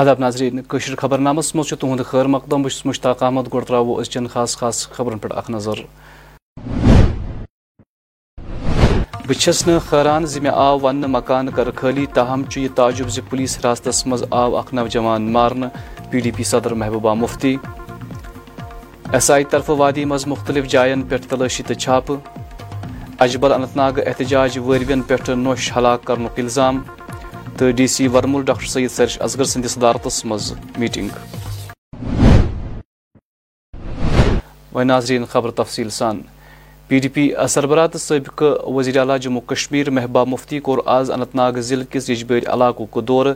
آداب 0.00 0.20
ناظرین 0.20 0.60
کشر 0.68 0.94
خبر 0.98 1.18
نامس 1.18 1.54
مز 1.56 1.68
تہد 1.80 2.00
خیر 2.06 2.26
مقدم 2.26 2.62
بس 2.62 2.84
مشتاق 2.86 3.22
احمد 3.22 3.48
گوڑ 3.52 3.62
ترو 3.64 3.98
ازچن 3.98 4.26
خاص 4.28 4.56
خاص 4.58 4.78
خبرن 4.92 5.18
پہ 5.18 5.28
اخ 5.30 5.50
نظر. 5.50 5.82
بچس 9.28 9.62
خیران 9.90 10.26
زی 10.26 10.40
مے 10.40 10.48
آو 10.48 10.78
ون 10.82 11.04
مکان 11.10 11.50
کر 11.56 11.70
خالی 11.76 12.06
تاہم 12.14 12.42
یہ 12.56 12.68
تعجب 12.76 13.08
زی 13.08 13.20
پولیس 13.30 13.56
حراستس 13.58 14.06
مز 14.06 14.24
آو 14.30 14.56
اخ 14.56 14.72
نوجوان 14.74 15.30
مارن، 15.32 15.64
پی 16.10 16.20
ڈی 16.20 16.30
پی 16.36 16.44
صدر 16.44 16.74
محبوبہ 16.74 17.14
مفتی. 17.14 17.56
ایس 19.12 19.30
آئی 19.30 19.44
طرف 19.50 19.70
وادی 19.78 20.04
مز 20.04 20.26
مختلف 20.26 20.66
جائن 20.72 21.02
پہ 21.08 21.16
تلاشی 21.28 21.62
تو 21.62 21.74
چھاپ. 21.74 22.12
اجبل 23.20 23.52
اننت 23.52 23.76
ناگ 23.76 23.98
احتجاج 24.06 24.58
ورین 24.66 25.02
پہ 25.06 25.30
نوش 25.30 25.72
ہلاک 25.76 26.04
کرن 26.04 26.26
الزام 26.36 26.82
تو 27.58 27.70
D 27.76 27.86
C 27.86 28.06
Varmul 28.08 28.42
doctor 28.44 28.66
Syed 28.66 28.90
Sehrish 28.90 29.20
Asghar 29.22 29.44
سند 29.44 29.66
صدارتس 29.70 30.24
مز 30.24 30.52
میٹنگ۔ 30.78 31.08
و 34.74 34.82
ناظرین 34.82 35.24
خبر 35.32 35.50
تفصیل 35.62 35.90
سان۔ 35.98 36.20
پی 36.88 36.98
ڈی 36.98 37.08
پی 37.08 37.28
سربراہ 37.48 37.86
تو 37.92 37.98
سابقہ 37.98 38.44
وزیر 38.76 38.98
اعلیٰ 38.98 39.18
جموں 39.22 39.40
کشمیر 39.46 39.90
محبوبہ 39.90 40.24
مفتی 40.30 40.58
کور 40.60 40.78
آز 40.96 41.10
اننت 41.10 41.34
ناگ 41.34 41.60
ضلع 41.68 41.84
کس 41.90 42.10
یجبر 42.10 42.48
علاقہ 42.54 43.00
دور 43.00 43.26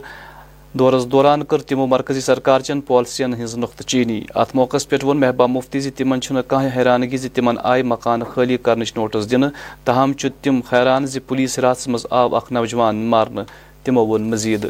دورس 0.79 1.05
دوران 1.11 1.43
کر 1.49 1.61
تمو 1.67 1.85
مرکزی 1.87 2.21
سرکار 2.21 2.59
چن 2.67 2.81
پالسین 2.87 3.33
ہز 3.43 3.57
نقطہ 3.57 3.83
چینی۔ 3.83 4.21
ات 4.35 4.55
موقع 4.55 4.77
پہ 4.89 4.95
وون 5.03 5.19
محبوبہ 5.19 5.47
مفتی 5.47 5.79
زی 5.79 5.91
تمن 5.97 6.19
کھانا 6.19 6.67
حیرانگی 6.75 7.17
زی 7.17 7.29
تمن 7.35 7.55
آئی 7.71 7.83
مکان 7.83 8.23
خالی 8.33 8.57
کرنچ 8.65 8.93
نوٹس 8.97 9.31
دن۔ 9.31 9.43
تاہم 9.85 10.11
تم 10.41 10.59
حیران 10.71 11.05
زی 11.11 11.19
پولیس 11.27 11.59
حراست 11.59 11.87
مز 11.87 12.05
آو 12.09 12.35
اخ 12.35 12.51
نوجوان 12.51 12.95
مارن۔ 13.11 13.39
تمو 13.83 14.05
ون 14.07 14.29
مزید۔ 14.29 14.65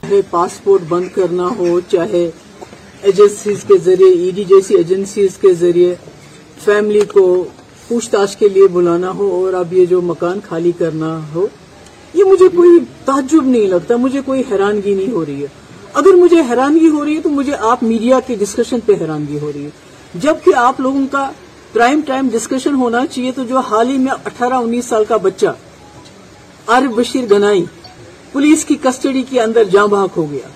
چاہے 0.00 0.20
پاسپورٹ 0.30 0.82
بند 0.88 1.08
کرنا 1.14 1.48
ہو، 1.58 1.80
چاہے 1.80 2.30
ایجنسیز 3.02 3.64
کے 3.68 3.78
ذریعے، 3.84 4.08
ای 4.08 4.30
ڈی 4.30 4.44
جیسی 4.44 4.74
ایجنسیز 4.74 5.36
کے 5.36 5.52
ذریعے 5.54 5.94
فیملی 6.64 7.00
کو 7.00 7.44
پوچھ 7.88 8.10
تاچھ 8.10 8.36
کے 8.36 8.48
لیے 8.48 8.66
بلانا 8.68 9.10
ہو 9.10 9.28
اور 9.34 9.52
اب 9.52 9.72
یہ 9.72 9.86
جو 9.86 10.02
مکان 10.02 10.40
خالی 10.48 10.72
کرنا 10.78 11.20
ہو، 11.34 11.46
یہ 12.14 12.24
مجھے 12.24 12.48
کوئی 12.48 12.78
تعجب 13.04 13.44
نہیں 13.44 13.66
لگتا، 13.66 13.96
مجھے 13.96 14.20
کوئی 14.24 14.42
حیرانگی 14.50 14.94
نہیں 14.94 15.12
ہو 15.12 15.26
رہی 15.26 15.42
ہے۔ 15.42 15.46
اگر 15.94 16.16
مجھے 16.16 16.40
حیرانگی 16.50 16.88
ہو 16.88 17.04
رہی 17.04 17.16
ہے 17.16 17.20
تو 17.20 17.30
مجھے 17.30 17.52
آپ 17.60 17.82
میڈیا 17.82 18.20
کے 18.26 18.34
ڈسکشن 18.34 18.80
پہ 18.86 18.92
حیرانگی 19.00 19.38
ہو 19.38 19.52
رہی 19.54 19.64
ہے۔ 19.64 19.70
جبکہ 20.14 20.54
آپ 20.56 20.80
لوگوں 20.80 21.06
کا 21.10 21.30
پرائم 21.72 22.00
ٹائم 22.06 22.28
ڈسکشن 22.32 22.74
ہونا 22.74 23.06
چاہیے 23.06 23.32
تو 23.32 23.44
جو 23.44 23.58
حال 23.58 23.90
ہی 23.90 23.98
میں 23.98 24.12
اٹھارہ 24.12 24.54
انیس 24.54 24.84
سال 24.84 25.04
کا 25.08 25.16
بچہ 25.16 25.46
عارف 26.66 26.90
بشیر 26.94 27.24
گنائی 27.30 27.64
پولیس 28.32 28.64
کی 28.64 28.76
کسٹڈی 28.82 29.22
کے 29.22 29.40
اندر 29.42 29.64
جاں 29.64 29.86
بحق 29.86 30.16
ہو 30.16 30.30
گیا۔ 30.30 30.48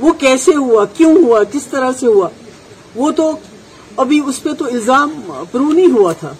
وہ 0.00 0.12
کیسے 0.12 0.54
ہوا؟ 0.54 0.84
کیوں 0.84 1.16
ہوا؟ 1.24 1.44
کس 1.44 1.66
طرح 1.66 1.90
سے 2.00 2.06
ہوا؟ 2.06 2.28
وہ 2.94 3.10
تو 3.10 3.32
ابھی 3.96 4.20
اس 4.26 4.42
پہ 4.42 4.52
تو 4.52 4.64
الزام 4.64 5.10
پرو 5.50 5.72
نہیں 5.72 5.92
ہوا 5.92 6.12
تھا۔ 6.12 6.32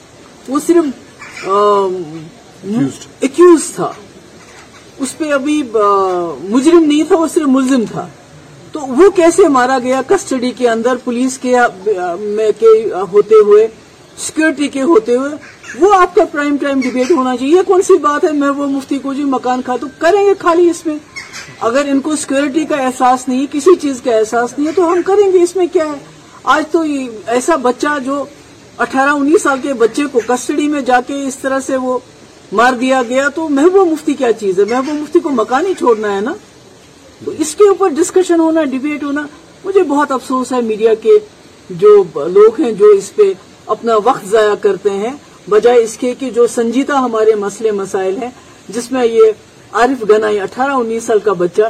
وہ 0.48 0.58
صرف 0.66 0.84
ایکوز 3.20 3.70
تھا۔ 3.74 3.92
اس 4.98 5.18
پہ 5.18 5.32
ابھی 5.32 5.62
مجرم 6.42 6.84
نہیں 6.84 7.02
تھا 7.02 7.16
وہ 7.16 7.26
صرف 7.34 7.48
ملزم 7.48 7.84
تھا۔ 7.92 8.08
تو 8.72 8.80
وہ 8.80 9.10
کیسے 9.10 9.48
مارا 9.48 9.78
گیا؟ 9.78 10.02
کسٹڈی 10.06 10.50
کے 10.50 10.68
اندر 10.68 10.96
پولیس 11.04 11.38
کے 11.38 11.56
ہوتے 13.12 13.34
ہوئے 13.34 13.68
سیکورٹی 14.18 14.68
کے 14.68 14.82
ہوتے 14.82 15.16
ہوئے 15.16 15.30
وہ 15.74 15.94
آپ 15.94 16.14
کا 16.14 16.24
پرائم 16.24 16.56
ٹائم 16.56 16.80
ڈبیٹ 16.80 17.10
ہونا 17.10 17.36
چاہیے۔ 17.36 17.56
یہ 17.56 17.62
کون 17.66 17.82
سی 17.82 17.96
بات 17.96 18.24
ہے؟ 18.24 18.32
میں 18.32 18.48
وہ 18.48 18.66
مفتی 18.66 18.98
کو 18.98 19.14
جی 19.14 19.24
مکان 19.24 19.62
کھا 19.62 19.76
تو 19.80 19.86
کریں 19.98 20.26
گے 20.26 20.32
خالی 20.38 20.70
اس 20.70 20.86
میں۔ 20.86 20.98
اگر 21.60 21.82
ان 21.88 22.00
کو 22.00 22.16
سیکورٹی 22.16 22.64
کا 22.64 22.76
احساس 22.76 23.28
نہیں، 23.28 23.46
کسی 23.52 23.76
چیز 23.76 24.00
کا 24.04 24.14
احساس 24.16 24.58
نہیں 24.58 24.68
ہے 24.68 24.72
تو 24.72 24.92
ہم 24.92 25.02
کریں 25.06 25.32
گے۔ 25.32 25.42
اس 25.42 25.56
میں 25.56 25.66
کیا 25.72 25.84
ہے؟ 25.84 25.98
آج 26.44 26.64
تو 26.70 26.84
ایسا 27.26 27.56
بچہ 27.56 27.98
جو 28.04 28.24
اٹھارہ 28.78 29.08
انیس 29.08 29.42
سال 29.42 29.58
کے 29.62 29.72
بچے 29.72 30.02
کو 30.12 30.20
کسٹڈی 30.26 30.68
میں 30.68 30.80
جا 30.80 31.00
کے 31.00 31.22
اس 31.26 31.36
طرح 31.36 31.60
سے 31.60 31.76
وہ 31.76 31.98
مار 32.52 32.72
دیا 32.72 33.02
گیا 33.08 33.28
تو 33.28 33.48
محبوب 33.48 33.92
مفتی 33.92 34.14
کیا 34.14 34.32
چیز 34.32 34.60
ہے؟ 34.60 34.64
محبوب 34.64 34.94
مفتی 34.94 35.20
کو 35.20 35.30
مکان 35.30 35.66
ہی 35.66 35.74
چھوڑنا 35.74 36.14
ہے 36.14 36.20
نا؟ 36.20 36.32
تو 37.24 37.32
اس 37.38 37.54
کے 37.54 37.68
اوپر 37.68 37.88
ڈسکشن 37.88 38.40
ہونا 38.40 38.64
ڈبیٹ 38.64 39.04
ہونا 39.04 39.26
مجھے 39.64 39.82
بہت 39.82 40.12
افسوس 40.12 40.52
ہے۔ 40.52 40.60
میڈیا 40.60 40.94
کے 40.94 41.18
جو 41.70 42.04
لوگ 42.14 42.60
ہیں 42.60 42.72
جو 42.72 42.86
اس 42.86 43.14
پہ 43.16 43.32
اپنا 43.66 43.96
وقت 44.04 44.26
ضائع 44.26 44.54
کرتے 44.54 44.90
ہیں 44.90 45.12
بجائے 45.48 45.82
اس 45.82 45.96
کے 45.96 46.14
کہ 46.18 46.30
جو 46.30 46.46
سنجیدہ 46.46 46.92
ہمارے 46.92 47.34
مسئلے 47.34 47.70
مسائل 47.70 48.16
ہیں، 48.16 48.30
جس 48.68 48.92
میں 48.92 49.06
یہ 49.06 49.22
عارف 49.72 50.10
گنائی 50.10 50.40
اٹھارہ 50.40 50.70
انیس 50.70 51.04
سال 51.04 51.18
کا 51.18 51.32
بچہ 51.32 51.62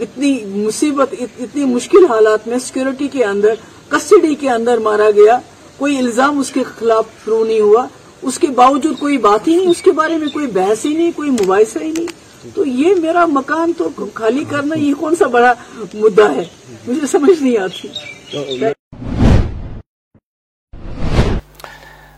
اتنی 0.00 0.44
مصیبت 0.44 1.14
اتنی 1.20 1.64
مشکل 1.64 2.06
حالات 2.08 2.48
میں 2.48 2.58
سیکورٹی 2.58 3.08
کے 3.08 3.24
اندر 3.24 3.54
کسٹڈی 3.88 4.34
کے 4.34 4.50
اندر 4.50 4.78
مارا 4.78 5.10
گیا۔ 5.10 5.38
کوئی 5.76 5.98
الزام 5.98 6.38
اس 6.38 6.50
کے 6.50 6.62
خلاف 6.78 7.04
شروع 7.24 7.44
نہیں 7.44 7.60
ہوا۔ 7.60 7.86
اس 8.22 8.38
کے 8.38 8.46
باوجود 8.46 8.98
کوئی 8.98 9.18
بات 9.18 9.48
ہی 9.48 9.56
نہیں 9.56 9.68
اس 9.68 9.82
کے 9.82 9.92
بارے 9.92 10.16
میں 10.16 10.28
کوئی 10.28 10.46
بحث 10.46 10.84
ہی 10.84 10.94
نہیں، 10.94 11.10
کوئی 11.16 11.30
مباحثہ 11.30 11.78
ہی 11.78 11.92
نہیں۔ 11.98 12.06
تو 12.54 12.66
یہ 12.66 12.94
میرا 12.94 13.26
مکان 13.26 13.72
تو 13.78 13.88
خالی 14.14 14.44
کرنا 14.50 14.74
یہ 14.74 14.94
کون 14.94 15.16
سا 15.16 15.26
بڑا 15.26 15.52
مدعا 15.94 16.34
ہے؟ 16.34 16.44
مجھے 16.86 17.06
سمجھ 17.06 17.42
نہیں 17.42 17.58
آتی۔ 17.58 17.88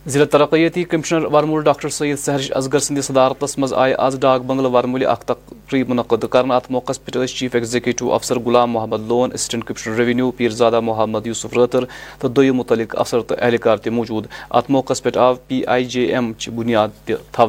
ضلع 0.06 0.24
ترقیتی 0.30 0.82
کمشنر 0.84 1.24
ورمول 1.32 1.62
ڈاکٹر 1.64 1.88
سید 1.88 2.18
سہرش 2.18 2.50
اصغر 2.54 2.78
سندس 2.78 3.06
صدارتس 3.06 3.56
مز 3.58 3.72
آئے 3.72 3.94
آز 4.06 4.18
ڈاک 4.20 4.40
بنگلہ 4.46 4.68
ورمول 4.68 5.04
اخ 5.06 5.22
تقریب 5.24 5.88
منعقد 5.88 6.24
کرنا 6.30 6.56
ات 6.56 6.70
موقع 6.70 6.92
پہ 7.04 7.26
چیف 7.26 7.54
ایگزیکٹو 7.54 8.12
افسر 8.14 8.38
Ghulam 8.46 8.70
Mohammad 8.70 9.06
Lone, 9.08 9.32
assistant 9.34 9.64
commissioner 9.64 9.94
revenue 9.96 10.30
Pirzada 10.36 10.80
Mohammad 10.80 11.26
Yousuf 11.26 11.58
Rather 11.58 11.84
تو 12.20 12.28
دو 12.28 12.42
متعلق 12.54 12.96
افسر 13.00 13.20
تو 13.28 13.34
اہلکار 13.38 13.76
تہ 13.76 13.90
موجود۔ 13.90 14.26
ات 14.50 14.70
موقع 14.70 14.94
پہ 15.02 15.18
آو 15.18 15.34
پی 15.48 15.64
آئی 15.66 15.84
جے 15.84 16.04
ایم 16.14 16.32
چہ 16.38 16.50
بنیاد 16.50 17.06
تہ 17.06 17.46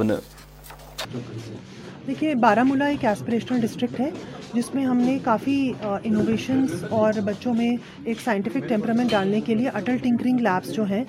دیکھیے 2.08 2.36
بارہ 2.36 2.64
مولہ 2.64 2.84
ایک 2.84 3.06
ایسپریشنل 3.06 3.62
ڈسٹرکٹ 3.62 4.00
ہے، 4.00 4.10
جس 4.54 4.76
میں 4.76 4.86
ہم 4.86 4.98
نے 4.98 5.20
کافی 5.24 5.74
انوویشنس 5.82 6.84
اور 6.90 7.14
بچوں 7.26 7.54
میں 7.54 7.76
ایک 8.04 8.18
سائنٹیفک 8.24 8.70
ٹیمپرمنٹ 8.70 9.12
ڈالنے 9.12 9.42
کے 9.42 9.56
لیے 9.56 9.70
اٹل 9.70 9.98
ٹنکرنگ 9.98 10.40
لیبس 10.40 10.74
جو 10.74 10.84
ہیں، 10.84 11.04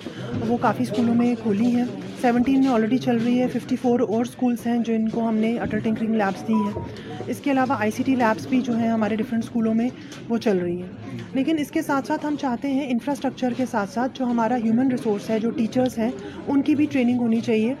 وہ 0.47 0.57
کافی 0.57 0.83
اسکولوں 0.83 1.15
میں 1.15 1.35
کھولی 1.43 1.65
ہیں۔ 1.65 1.83
سیونٹین 2.21 2.59
میں 2.59 2.67
آلریڈی 2.67 2.97
چل 2.97 3.17
رہی 3.17 3.41
ہے 3.41 3.47
ففٹی 3.47 3.75
فور 3.75 3.99
اور 3.99 4.21
اسکولس 4.21 4.67
ہیں 4.67 4.77
جن 4.77 5.09
کو 5.09 5.29
ہم 5.29 5.35
نے 5.35 5.59
اٹل 5.59 5.79
ٹنکرنگ 5.79 6.15
لیبس 6.15 6.47
دی 6.47 6.53
ہیں۔ 6.53 6.79
اس 7.27 7.39
کے 7.39 7.51
علاوہ 7.51 7.75
آئی 7.79 7.91
سی 7.91 8.03
ٹی 8.03 8.15
لیبس 8.15 8.47
بھی 8.47 8.61
جو 8.61 8.77
ہیں 8.77 8.89
ہمارے 8.89 9.15
ڈفرینٹ 9.15 9.43
اسکولوں 9.43 9.73
میں، 9.73 9.89
وہ 10.29 10.37
چل 10.37 10.57
رہی 10.57 10.81
ہیں۔ 10.81 11.17
لیکن 11.33 11.59
اس 11.59 11.71
کے 11.71 11.81
ساتھ 11.81 12.07
ساتھ 12.07 12.25
ہم 12.25 12.35
چاہتے 12.41 12.67
ہیں 12.67 12.89
انفراسٹرکچر 12.89 13.53
کے 13.57 13.65
ساتھ 13.71 13.89
ساتھ 13.89 14.19
جو 14.19 14.25
ہمارا 14.25 14.57
ہیومن 14.57 14.91
ریسورس 14.91 15.29
ہے، 15.29 15.39
جو 15.39 15.49
ٹیچرس 15.49 15.97
ہیں، 15.97 16.11
ان 16.47 16.61
کی 16.61 16.75
بھی 16.75 16.85
ٹریننگ 16.85 17.19
ہونی 17.19 17.41
چاہیے۔ 17.41 17.73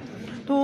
تو 0.47 0.57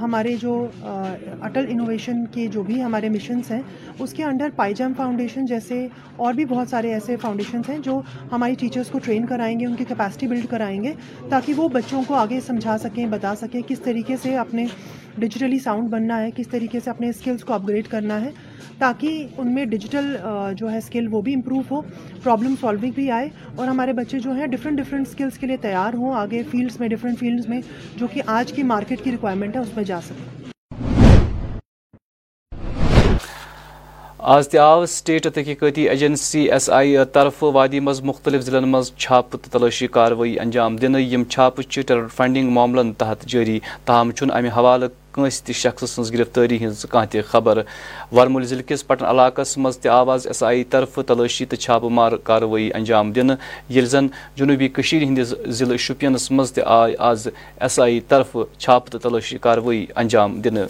ہمارے 0.00 0.34
جو 0.40 0.54
اٹل 0.82 1.66
انوویشن 1.68 2.24
کے 2.26 2.46
جو 2.46 2.62
بھی 2.62 2.82
ہمارے 2.82 3.08
مشنس 3.08 3.50
ہیں، 3.50 3.60
اس 3.98 4.12
کے 4.14 4.24
انڈر 4.24 4.48
پائی 4.56 4.74
جم 4.74 4.92
فاؤنڈیشن 4.96 5.44
جیسے 5.44 5.86
اور 6.16 6.34
بھی 6.34 6.44
بہت 6.44 6.68
سارے 6.68 6.92
ایسے 6.94 7.16
فاؤنڈیشنس 7.22 7.68
ہیں 7.70 7.78
جو 7.78 8.00
ہماری 8.32 8.54
ٹیچرس 8.54 8.90
کو 8.90 8.98
ٹرین 8.98 9.26
کرائیں 9.26 9.58
گے، 9.60 9.66
ان 9.66 9.74
کی 9.76 9.84
کیپیسٹی 9.84 10.26
بلڈ 10.26 10.46
کرائیں 10.50 10.82
گے، 10.84 10.92
تاکہ 11.30 11.54
وہ 11.56 11.68
بچوں 11.68 12.02
کو 12.06 12.14
آگے 12.14 12.40
سمجھا 12.46 12.76
سکیں، 12.78 13.06
بتا 13.06 13.34
سکیں 13.36 13.60
کس 13.68 13.80
طریقے 13.80 14.16
سے 14.22 14.36
اپنے 14.36 14.66
ڈیجیٹلی 15.18 15.58
ساؤنڈ 15.58 15.90
بننا 15.90 16.20
ہے، 16.22 16.30
کس 16.36 16.48
طریقے 16.48 16.80
سے 16.80 16.90
اپنے 16.90 17.08
اسکلس 17.08 17.44
کو 17.44 17.54
اپ 17.54 17.68
گریڈ 17.68 17.88
کرنا 17.88 18.20
ہے۔ 18.20 18.30
تاکہ 18.78 19.26
ان 19.38 19.52
میں 19.54 19.64
ڈیجیٹل 19.64 20.16
جو 20.58 20.70
ہے 20.70 20.78
اسکل 20.78 21.06
وہ 21.10 21.20
بھی 21.22 21.34
امپروو 21.34 21.60
ہو 21.70 21.80
پرابلم 22.22 22.54
سالونگ 22.60 22.90
بھی 22.94 23.10
آئے 23.10 23.28
اور 23.56 23.68
ہمارے 23.68 23.92
بچے 23.92 24.18
جو 24.18 24.32
ہیں 24.32 24.46
ڈفرینٹ 24.46 24.78
ڈفرینٹ 24.78 25.06
اسکلس 25.08 25.38
کے 25.38 25.46
لیے 25.46 25.56
تیار 25.56 25.94
ہوں، 25.94 26.14
آگے 26.14 26.42
فیلڈس 26.50 26.80
میں 26.80 26.88
ڈفرینٹ 26.88 27.18
فیلڈس 27.18 27.48
میں، 27.48 27.60
جو 27.96 28.06
کہ 28.06 28.22
آج 28.26 28.52
کی 28.52 28.62
مارکیٹ 28.62 29.04
کی 29.04 29.10
ریکوائرمنٹ 29.10 29.56
ہے، 29.56 29.60
اس 29.60 29.76
میں 29.76 29.84
جا 29.84 30.00
سکیں۔ 30.00 30.43
آز 34.32 34.46
تہ 34.48 34.84
سٹیٹ 34.88 35.26
تحقیقاتی 35.34 35.88
ایجنسی 35.88 36.40
ایس 36.52 36.68
آئی 36.70 36.96
طرف 37.12 37.42
وادی 37.42 37.80
مز 37.80 38.00
مختلف 38.02 38.42
ضلع 38.42 38.60
مز 38.60 38.90
چھاپ 38.96 39.36
تلاشی 39.52 39.86
کاروی 39.86 40.38
انجام 40.40 40.76
دن 40.76 40.94
یم 40.98 41.24
چھاپ 41.30 41.60
ٹر 41.86 42.06
فنڈنگ 42.16 42.50
معاملن 42.50 42.92
تحت 42.98 43.26
جاری 43.26 43.58
تاہم 43.86 44.10
چھ 44.10 44.30
امہ 44.32 44.48
حوالہ 44.56 44.86
کنس 45.14 45.42
تہ 45.42 45.52
شخص 45.54 45.90
سن 45.90 46.02
گرفتاری 46.12 46.64
ہز 46.64 46.84
کان 46.90 47.06
تہ 47.06 47.18
خبر۔ 47.28 47.60
ورمول 48.12 48.44
ضلع 48.44 48.62
کس 48.66 48.86
پٹن 48.86 49.04
علاقہ 49.04 49.42
مز 49.56 49.78
تہ 49.78 49.88
آواز 49.88 50.26
ایس 50.26 50.42
آئی 50.42 50.64
طرف 50.70 50.98
تلاشی 51.06 51.44
تو 51.44 51.56
چھاپ 51.56 51.84
مار 51.90 52.16
کاروی 52.24 52.70
انجام 52.74 53.12
دن 53.12 53.30
یل 53.70 53.86
زن 53.86 54.06
جنوبی 54.36 54.68
ہندس 54.92 55.34
ضلع 55.58 55.76
شپینس 55.78 56.30
مز 56.30 56.52
تہ 56.52 56.60
آئی 56.78 56.94
آز 57.10 57.28
ایس 57.56 57.78
آئی 57.80 58.00
طرف 58.08 58.36
چھاپ 58.58 58.88
تو 58.90 58.98
تلاشی 58.98 59.38
کاروی 59.38 59.84
انجام 59.96 60.40
دن 60.40 60.64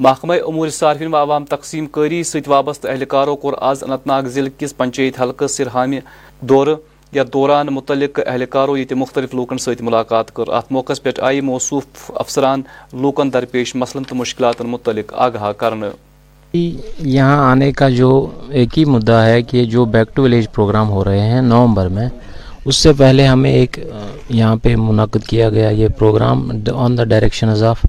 محکمہ 0.00 0.34
امور 0.46 0.68
صارفین 0.68 1.14
و 1.14 1.16
عوام 1.16 1.44
تقسیم 1.44 1.86
کاری 1.92 2.22
ست 2.24 2.48
وابستہ 2.48 2.88
اہلکاروں 2.88 3.34
کور 3.36 3.52
آز 3.68 3.82
اننت 3.82 4.06
ناگ 4.06 4.22
ضلع 4.34 4.48
کس 4.58 4.76
پنچیت 4.76 5.20
حلقہ 5.20 5.46
سرہامہ 5.50 5.96
دورہ 6.48 6.74
یا 7.12 7.22
دوران 7.32 7.66
متعلق 7.74 8.20
اہلکاروں 8.26 8.76
یہ 8.78 8.94
مختلف 8.96 9.34
لوکن 9.34 9.58
ست 9.58 9.82
ملاقات 9.82 10.30
کر۔ 10.34 10.48
ات 10.48 10.70
موقع 10.72 10.92
پہ 11.02 11.10
آئی 11.20 11.40
موصوف 11.40 12.10
افسران 12.14 12.62
لوکن 13.02 13.32
درپیش 13.32 13.74
مسلن 13.74 14.04
تو 14.08 14.14
مشکلات 14.14 14.60
متعلق 14.62 15.12
آگاہ 15.14 15.52
کرنا 15.58 15.88
جی، 16.54 16.76
یہاں 16.98 17.50
آنے 17.50 17.72
کا 17.72 17.88
جو 17.98 18.10
ایک 18.50 18.78
ہی 18.78 18.84
مدعا 18.84 19.24
ہے 19.26 19.42
کہ 19.42 19.64
جو 19.72 19.84
بیک 19.94 20.14
ٹو 20.16 20.22
ویلیج 20.22 20.50
پروگرام 20.52 20.90
ہو 20.90 21.04
رہے 21.04 21.28
ہیں 21.30 21.40
نومبر 21.42 21.88
میں، 21.88 22.08
اس 22.64 22.76
سے 22.76 22.92
پہلے 22.98 23.26
ہمیں 23.26 23.52
ایک، 23.52 23.78
یہاں 24.30 24.56
پہ 24.62 24.76
منعقد 24.76 25.26
کیا 25.28 25.50
گیا 25.50 25.68
یہ 25.70 25.88
programme 25.98 26.50
on 26.74 26.98
the 26.98 27.04
directions 27.04 27.62
of 27.62 27.84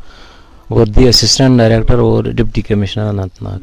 گردی 0.71 1.07
اسسٹنٹ 1.07 1.57
ڈائریکٹر 1.57 1.93
اور 1.93 2.23
ڈپٹی 2.23 2.61
کمشنر 2.61 3.03
اننت 3.03 3.43
ناگ۔ 3.43 3.59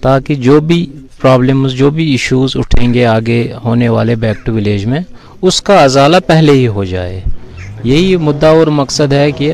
تاکہ 0.00 0.34
جو 0.34 0.60
بھی 0.60 0.86
پرابلمز 1.20 1.72
جو 1.72 1.90
بھی 1.90 2.10
ایشوز 2.10 2.56
اٹھیں 2.56 2.94
گے 2.94 3.06
آگے 3.06 3.52
ہونے 3.64 3.88
والے 3.88 4.14
بیک 4.14 4.46
ٹو 4.46 4.54
ولیج 4.54 4.86
میں، 4.86 5.00
اس 5.42 5.62
کا 5.62 5.84
ازالہ 5.84 6.16
پہلے 6.26 6.52
ہی 6.52 6.66
ہو 6.66 6.84
جائے۔ 6.84 7.20
یہی 7.84 8.16
مدعا 8.16 8.50
اور 8.50 8.66
مقصد 8.66 9.12
ہے 9.12 9.32
کہ 9.32 9.52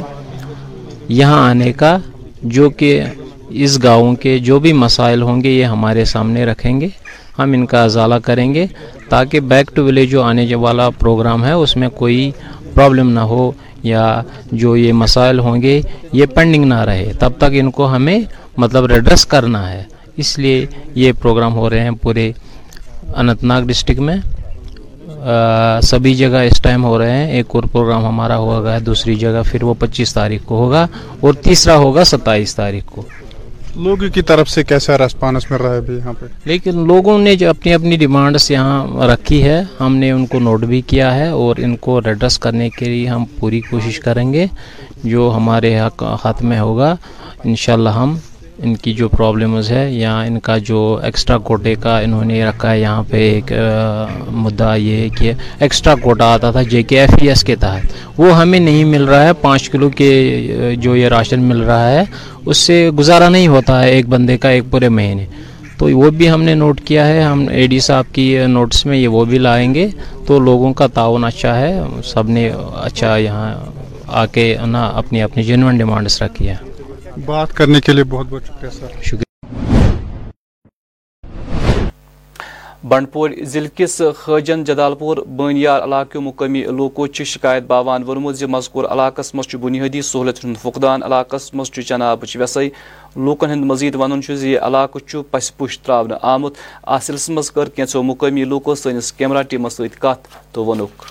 یہاں 1.08 1.50
آنے 1.50 1.72
کا، 1.72 1.98
جو 2.42 2.70
کہ 2.70 3.02
اس 3.50 3.82
گاؤں 3.82 4.14
کے 4.14 4.38
جو 4.38 4.58
بھی 4.58 4.72
مسائل 4.72 5.22
ہوں 5.22 5.42
گے، 5.42 5.50
یہ 5.50 5.64
ہمارے 5.64 6.04
سامنے 6.04 6.44
رکھیں 6.44 6.80
گے۔ 6.80 6.88
ہم 7.38 7.52
ان 7.52 7.66
کا 7.66 7.84
ازالہ 7.84 8.14
کریں 8.14 8.54
گے 8.54 8.66
تاکہ 9.08 9.40
بیک 9.40 9.70
ٹو 9.74 9.84
ولیج 9.84 10.10
جو 10.10 10.22
آنے 10.22 10.54
والا 10.54 10.90
پروگرام 10.90 11.44
ہے، 11.44 11.52
اس 11.52 11.76
میں 11.76 11.88
کوئی 11.88 12.30
پرابلم 12.74 13.10
نہ 13.10 13.20
ہو۔ 13.20 13.52
یا 13.82 14.22
جو 14.52 14.76
یہ 14.76 14.92
مسائل 14.92 15.38
ہوں 15.38 15.62
گے، 15.62 15.80
یہ 16.12 16.26
پینڈنگ 16.26 16.64
نہ 16.64 16.80
رہے۔ 16.80 17.12
تب 17.18 17.30
تک 17.36 17.50
ان 17.52 17.70
کو 17.70 17.94
ہمیں 17.94 18.20
مطلب 18.56 18.86
ریڈریس 18.86 19.26
کرنا 19.26 19.72
ہے۔ 19.72 19.82
اس 20.16 20.38
لیے 20.38 20.66
یہ 20.94 21.12
پروگرام 21.22 21.54
ہو 21.54 21.70
رہے 21.70 21.80
ہیں 21.80 21.90
پورے 21.90 22.32
اننت 23.16 23.44
ناگ 23.44 23.62
ڈسٹرکٹ 23.62 24.00
میں۔ 24.00 24.16
سبھی 25.82 26.14
جگہ 26.14 26.36
اس 26.36 26.62
ٹائم 26.62 26.84
ہو 26.84 26.98
رہے 26.98 27.10
ہیں۔ 27.10 27.30
ایک 27.30 27.46
اور 27.48 27.62
پروگرام 27.72 28.04
ہمارا 28.04 28.36
ہوگا، 28.36 28.78
دوسری 28.86 29.14
جگہ، 29.14 29.42
پھر 29.44 29.62
وہ 29.62 29.74
پچیس 29.78 30.14
تاریخ 30.14 30.42
کو 30.44 30.64
ہوگا 30.64 30.86
اور 31.20 31.34
تیسرا 31.34 31.76
ہوگا 31.76 32.04
ستائیس 32.04 32.54
تاریخ 32.54 32.84
کو۔ 32.84 33.02
لوگوں 33.76 34.08
کی 34.14 34.22
طرف 34.22 34.48
سے 34.50 34.62
کیسا 34.62 34.96
ریسپانس 34.98 35.50
مل 35.50 35.56
رہا 35.56 35.72
ہے 35.72 35.78
ابھی 35.78 35.96
یہاں 35.96 36.12
پہ؟ 36.20 36.26
لیکن 36.44 36.86
لوگوں 36.86 37.18
نے 37.18 37.34
جو 37.36 37.48
اپنی 37.50 37.72
اپنی 37.74 37.96
ڈیمانڈس 37.96 38.50
یہاں 38.50 39.06
رکھی 39.08 39.42
ہے، 39.42 39.62
ہم 39.80 39.96
نے 39.96 40.10
ان 40.10 40.26
کو 40.26 40.38
نوٹ 40.40 40.64
بھی 40.70 40.80
کیا 40.86 41.14
ہے 41.16 41.28
اور 41.28 41.56
ان 41.58 41.76
کو 41.76 42.00
ریڈریس 42.00 42.38
کرنے 42.38 42.68
کے 42.78 42.86
لیے 42.86 43.06
ہم 43.08 43.24
پوری 43.38 43.60
کوشش 43.70 44.00
کریں 44.00 44.32
گے، 44.32 44.46
جو 45.04 45.32
ہمارے 45.36 45.78
حق 46.24 46.42
میں 46.42 46.58
ہوگا، 46.60 46.94
انشاءاللہ 47.44 47.90
ہم 47.90 48.16
ان 48.62 48.74
کی 48.76 48.92
جو 48.92 49.08
پرابلمز 49.08 49.70
ہے 49.70 49.90
یا 49.92 50.20
ان 50.20 50.38
کا 50.40 50.56
جو 50.58 50.80
ایکسٹرا 51.02 51.36
کوٹے 51.38 51.74
کا 51.80 51.98
انہوں 52.00 52.24
نے 52.24 52.44
رکھا 52.44 52.70
ہے، 52.70 52.80
یہاں 52.80 53.02
پہ 53.08 53.16
ایک 53.30 53.52
مدعا 54.30 54.74
یہ 54.74 54.96
ہے 54.96 55.08
کہ 55.08 55.32
ایکسٹرا 55.60 55.94
کوٹا 55.94 56.32
آتا 56.34 56.50
تھا 56.50 56.62
جے 56.62 56.82
کے 56.82 57.00
ایف 57.00 57.10
ای 57.20 57.28
ایس 57.28 57.44
کے 57.44 57.56
تحت۔ 57.56 58.20
وہ 58.20 58.36
ہمیں 58.36 58.58
نہیں 58.58 58.84
مل 58.84 59.04
رہا 59.04 59.24
ہے، 59.24 59.32
پانچ 59.40 59.68
کلو 59.70 59.88
کے 59.90 60.10
جو 60.80 60.96
یہ 60.96 61.08
راشن 61.08 61.42
مل 61.42 61.60
رہا 61.60 61.90
ہے، 61.90 62.04
اس 62.46 62.58
سے 62.58 62.90
گزارا 62.98 63.28
نہیں 63.28 63.48
ہوتا 63.48 63.82
ہے 63.82 63.90
ایک 63.90 64.08
بندے 64.08 64.38
کا 64.38 64.48
ایک 64.48 64.64
پورے 64.70 64.88
مہینے۔ 64.88 65.26
تو 65.78 65.88
وہ 65.98 66.10
بھی 66.10 66.30
ہم 66.30 66.42
نے 66.42 66.54
نوٹ 66.54 66.80
کیا 66.80 67.06
ہے، 67.06 67.22
ہم 67.22 67.46
اے 67.50 67.66
ڈی 67.66 67.78
صاحب 67.80 68.14
کی 68.14 68.26
نوٹس 68.46 68.84
میں 68.86 68.96
یہ 68.98 69.08
وہ 69.08 69.24
بھی 69.24 69.38
لائیں 69.38 69.74
گے۔ 69.74 69.88
تو 70.26 70.38
لوگوں 70.38 70.72
کا 70.72 70.86
تعاون 70.86 71.24
اچھا 71.24 71.58
ہے، 71.60 71.80
سب 72.04 72.28
نے 72.28 72.50
اچھا 72.82 73.16
یہاں 73.16 73.54
آ 74.20 74.26
کے، 74.26 74.56
نا، 74.66 74.90
اپنی 74.94 75.22
اپنی 75.22 75.42
جنون 75.42 75.78
ڈیمانڈس 75.78 76.22
رکھی 76.22 76.48
ہے 76.48 76.56
بات 77.16 77.52
کرنے 77.52 77.80
کے 77.80 77.92
لیے 77.92 78.04
بہت 78.04 78.26
بہت 78.30 78.42
شکریہ 78.46 78.70
سر۔ 78.70 79.02
شکریہ۔ 79.02 79.22
بنڈپور 82.88 83.30
ضلع 83.42 83.68
کس 83.74 84.02
خاجن 84.16 84.64
جدالپور 84.64 85.16
بانیار 85.36 85.82
علاقہ 85.82 86.18
مقامی 86.18 86.62
لوکو 86.62 87.06
شکایت 87.06 87.62
باوان 87.62 88.02
ورمت 88.02 88.36
زی 88.36 88.46
مذکور 88.46 88.84
علاقس 88.84 89.34
مز 89.34 89.54
بنیادی 89.60 90.02
سہولت 90.02 90.44
ہند 90.44 90.56
فقدان 90.62 91.02
علاقہ 91.02 91.36
مز 91.54 91.70
جناب 91.86 92.24
ویسے 92.34 92.68
لوکن 93.16 93.50
ہند 93.50 93.64
مزید 93.64 93.94
ون 93.94 94.20
زی 94.28 94.56
علاقہ 94.58 95.16
پس 95.30 95.56
پش 95.56 95.78
تراؤن 95.78 96.12
آمت۔ 96.22 96.52
آ 96.82 96.98
سلسلس 96.98 97.30
مز 97.30 97.50
کر 97.50 97.68
کینچو 97.68 98.02
مقامی 98.02 98.44
لوکو 98.44 98.74
سنس 98.74 99.12
کیمرہ 99.12 99.42
ٹیمس 99.42 99.72
ست 99.72 100.00
کت 100.00 100.28
تو 100.52 100.64
ونک 100.64 101.02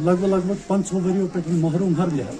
لگ 0.00 0.10
بھگ 0.20 0.26
لگ 0.26 0.46
بھگ 0.46 0.54
پنچو 0.66 1.00
وریو 1.04 1.26
پہ 1.32 1.38
محروم 1.46 1.92
ہر 1.98 2.08
لحاظ۔ 2.14 2.34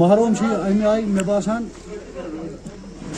محروم 0.00 0.34
سے 0.38 0.44
یہِ 0.44 0.54
اَمہِ 0.66 0.84
آیہِ 0.86 1.04
مےٚ 1.04 1.24
باسان 1.26 1.64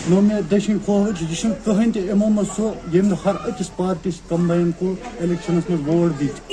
نو 0.09 0.21
مے 0.21 0.35
دشن 0.51 0.79
کھووٕرۍ 0.85 1.09
یہ 1.09 1.27
کہین 1.27 1.35
چھُنہٕ 1.35 1.57
کٕہٕنۍ 1.65 1.93
تہِ 1.93 2.09
یِمو 2.09 2.29
منٛز 2.29 3.13
ہر 3.25 3.35
اکس 3.45 3.77
پارٹی 3.77 4.11
کمبائن 4.29 4.71
کو 4.79 4.95
الیکشن 5.21 5.55
منٛز 5.55 5.89
ووٹ 5.89 6.21
دیت۔ 6.21 6.53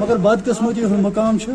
مگر 0.00 0.16
بدقٕسمتی 0.16 0.84
ہُنٛد 0.84 1.02
مُقام 1.02 1.38
چھُ 1.38 1.52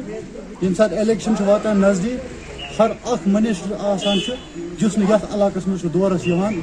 یم 0.63 0.74
سات 0.77 0.94
الیکشن 1.00 1.33
واتا 1.45 1.74
نزدیک۔ 1.74 2.79
ہر 2.79 2.91
اخ 3.03 3.27
منسٹر 3.27 3.74
آسان 3.79 4.19
جس 4.19 4.83
یُس 4.83 4.97
نہٕ 4.97 5.09
یَتھ 5.09 5.25
علاقَس 5.33 5.67
منٛز 5.67 5.81
چھُ 5.81 5.89
دورَس 5.94 6.27
یِوان 6.27 6.53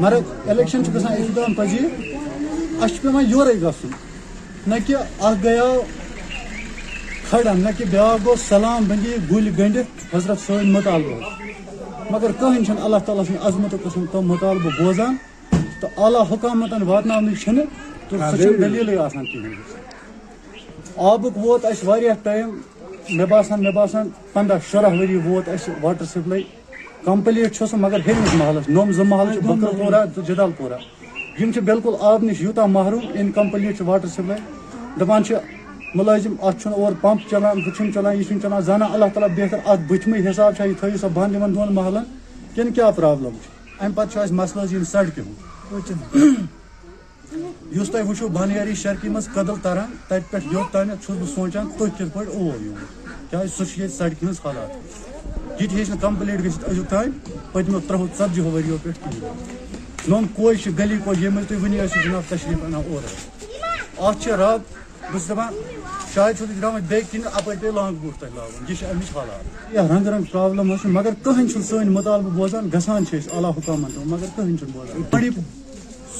مگر 0.00 0.18
الیکشن 0.50 0.82
گا 0.94 1.08
اقدام 1.08 1.54
پذیر؟ 1.54 2.12
اچھا 2.80 2.98
پیوان 3.02 3.24
چھُ 3.30 3.38
گھن 3.52 4.07
نہ 4.68 4.74
کہ 4.86 4.96
اخ 4.96 5.42
گیا 5.42 5.64
کھڑا 7.30 7.52
نہ 7.52 7.68
کہ 7.78 7.84
بیاکھ 7.90 8.24
گو 8.24 8.34
سلام 8.48 8.84
بندی 8.88 9.16
گل 9.30 9.48
گنڈت 9.58 10.14
حضرت 10.14 10.38
سین 10.46 10.72
مطالبہ۔ 10.72 11.16
مگر 12.10 12.32
کہیں 12.40 12.64
چھ 12.64 12.84
اللہ 12.84 12.96
تعالیٰ 13.06 13.24
سن 13.26 13.36
عظمت 13.48 13.74
قسم 13.84 14.04
تم 14.12 14.26
مطالبہ 14.26 14.70
بوزان 14.78 15.16
تو 15.80 15.86
اعلیٰ 16.04 16.22
حکامتن 16.30 16.82
واتن 16.82 17.34
چھن 17.42 17.58
تو 18.08 18.16
دلیل 18.36 18.98
آسان 18.98 19.24
کہین 19.24 19.54
آبک 21.10 21.36
ووت 21.38 21.64
اس 21.64 21.84
ٹائم 22.22 22.50
مے 23.16 23.26
باسان 23.26 23.62
مے 23.64 23.70
باسان 23.70 24.08
پندہ 24.32 24.56
شرہ 24.70 24.92
وری 24.98 25.16
ووت 25.26 25.48
اس 25.48 25.68
واٹر 25.80 26.04
سپلائی 26.04 26.42
کمپلیٹ 27.04 27.56
چھس 27.56 27.74
مگر 27.84 28.00
ہیرمس 28.06 28.34
محلس 28.34 28.68
نوم 28.68 28.92
زم 28.92 29.08
محل 29.08 29.32
چھِ 29.32 29.46
بکر 29.46 29.76
پورہ 29.78 30.04
تہٕ 30.14 30.24
جدال 30.28 30.50
پورہ۔ 30.58 30.78
یہ 31.38 31.60
بالکل 31.64 31.94
آب 32.00 32.24
نش 32.24 32.40
یوتہ 32.40 32.60
محروم 32.76 33.04
انکمپلیٹ 33.14 33.80
واٹر 33.86 34.08
سپلائی۔ 34.08 34.57
دپان 34.96 35.22
ملزم 35.94 36.34
ات 36.42 36.66
اور 36.66 36.92
پمپ 37.00 37.30
چلان 37.30 37.60
ہو 37.60 37.90
چلان 37.92 38.16
یہ 38.16 38.38
چلان 38.42 38.62
زانا 38.62 38.86
اللہ 38.92 39.14
تعالیٰ 39.14 39.36
بہتر 39.36 39.58
ات 39.64 39.78
بتم 39.88 40.14
حساب 40.28 40.60
یہ 40.60 40.72
تھو 40.80 40.88
سا 41.00 41.06
بند 41.14 41.36
ان 41.36 41.54
دون 41.54 41.74
محلن 41.74 42.04
کن 42.54 42.72
کیا 42.72 42.90
پرابلم 42.90 43.36
ام 43.80 43.92
پہ 43.92 44.02
مسلس 44.32 44.62
مسل 44.62 44.84
سڑکہ 44.84 45.20
ہوں 45.20 45.34
اس 47.72 47.90
تھی 47.90 48.02
وچو 48.08 48.28
بنیاری 48.28 48.74
شرکی 48.74 49.08
مز 49.08 49.28
قدل 49.34 49.60
تران 49.62 49.90
تب 50.08 50.30
پہ 50.30 50.38
یوت 50.52 50.72
تانیت 50.72 51.02
چھس 51.02 51.16
بہٕ 51.16 51.34
سونچان 51.34 51.68
تُہۍ 51.78 51.90
کِتھ 51.98 52.14
پٲٹھۍ 52.14 52.28
اور 52.30 52.60
یور 52.62 52.78
کیٛازِ 53.30 53.48
سُہ 53.50 53.64
چھُ 53.64 53.74
حالات 54.44 55.60
یہ 55.60 55.66
تہِ 55.66 55.76
ہیٚچ 55.76 55.88
گھت 55.88 56.02
کمپٕلیٖٹ 56.02 56.42
تین 56.42 56.70
أزیُک 56.70 56.90
تام 56.90 57.10
پٔتمو 57.52 57.80
ترٛہو 57.88 58.06
پہ 58.16 58.40
ؤریو 58.40 58.76
کوئی 60.34 60.76
گلی 60.78 60.98
کو 61.04 61.12
یہ 61.20 61.28
منٛز 61.28 61.48
تُہۍ 61.48 61.58
جناب 61.58 61.86
تشریف 61.88 62.04
جِناب 62.04 62.22
تشریٖف 62.28 62.64
اَنان 62.64 62.82
رب 64.40 64.62
بہٕ 65.12 65.28
دَپان 65.28 65.52
شاید 66.14 66.36
چھو 66.36 66.44
تُہۍ 66.46 66.56
درٛامٕتۍ 66.60 66.88
بیٚیہِ 66.88 67.10
کِنۍ 67.10 67.26
اَپٲرۍ 67.26 67.58
پیٚیہِ 67.60 67.74
لانٛگ 67.74 67.96
بوٗٹھ 68.00 68.18
تۄہہِ 68.20 68.34
لاگُن 68.34 69.06
حالات 69.14 69.74
یا 69.74 69.82
رنگ 69.88 70.06
رنگ 70.06 70.24
پرابلم 70.32 70.72
مگر 70.84 71.10
کٕہٕنۍ 71.22 71.48
چھُنہٕ 71.52 71.90
مطالبہ 71.90 72.30
بوزان 72.36 72.68
گسان 72.74 73.06
چھِ 73.06 73.18
اعلیٰ 73.32 73.50
حُکامَن 73.56 73.90
مگر 74.04 74.26
کٕہٕنۍ 74.36 74.58
چھُنہٕ 74.58 74.74
بوزان 74.74 75.02
بٔڑی 75.10 75.30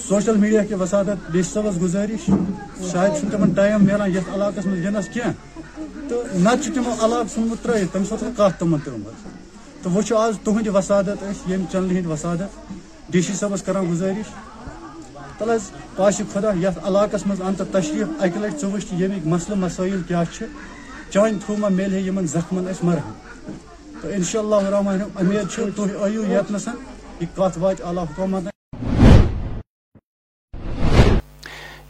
سوشل 0.08 0.36
میڈیا 0.36 0.62
کہِ 0.64 0.80
وسادت 0.80 1.30
بیٚیہِ 1.30 1.50
صٲبَس 1.52 1.80
گُزٲرِش 1.80 2.24
شاید 2.92 3.16
چھُنہٕ 3.18 3.30
تِمَن 3.30 3.52
ٹایم 3.56 3.84
میلان 3.84 4.14
یَتھ 4.14 4.34
علاقَس 4.34 4.66
منٛز 4.66 4.84
یِنَس 4.84 5.08
کینٛہہ 5.12 5.32
تہٕ 6.08 6.38
نَتہٕ 6.42 6.62
چھُ 6.62 6.74
تِمو 6.74 6.92
علاقہٕ 7.04 7.34
ژھٕنمُت 7.34 7.62
ترٛٲیِتھ 7.62 7.92
تَمہِ 7.92 8.08
ساتہٕ 8.08 8.36
کَتھ 8.36 8.58
تِمَن 8.60 8.78
ترٛٲومٕژ 8.84 9.16
تہٕ 9.82 10.16
آز 10.16 10.34
وسادت 10.74 11.22
أسۍ 11.22 11.50
ییٚمہِ 11.50 11.66
چَنلہِ 11.72 12.06
وسادت 12.06 13.10
ڈی 13.12 13.20
سی 13.22 13.32
صٲبَس 13.34 13.62
کَران 13.62 13.90
گزارش 13.90 14.32
تل 15.38 15.50
حظ 15.50 15.70
پاش 15.96 16.20
خدا 16.32 16.52
یت 16.62 16.78
علاقس 16.86 17.26
مز 17.26 17.40
ان 17.42 17.54
تشریف 17.72 18.08
اکہ 18.20 18.38
لٹ 18.38 18.60
ژٕ 18.60 18.72
وچ 18.74 18.92
ییٚمِکۍ 18.92 19.28
مسلہٕ 19.34 19.58
مسائل 19.58 20.02
کیا 20.08 20.22
چھِ 20.32 20.46
چانہِ 21.12 21.58
ما 21.58 21.68
میلہِ 21.68 21.94
ہے 21.94 22.06
یِمن 22.06 22.26
زخمن 22.34 22.68
أسۍ 22.68 22.84
مرہن 22.84 23.12
تو 24.02 24.08
اِنشاء 24.08 24.40
اللہ 24.40 24.68
رحمٰن 24.74 25.00
امید 25.20 25.48
چھِ 25.50 25.70
تُہۍ 25.76 25.90
ٲیِو 26.02 26.24
ییٚتنس 26.24 26.68
یہِ 27.20 27.26
کتھ 27.36 27.58
اللہ 27.88 28.00
حکومت 28.00 28.57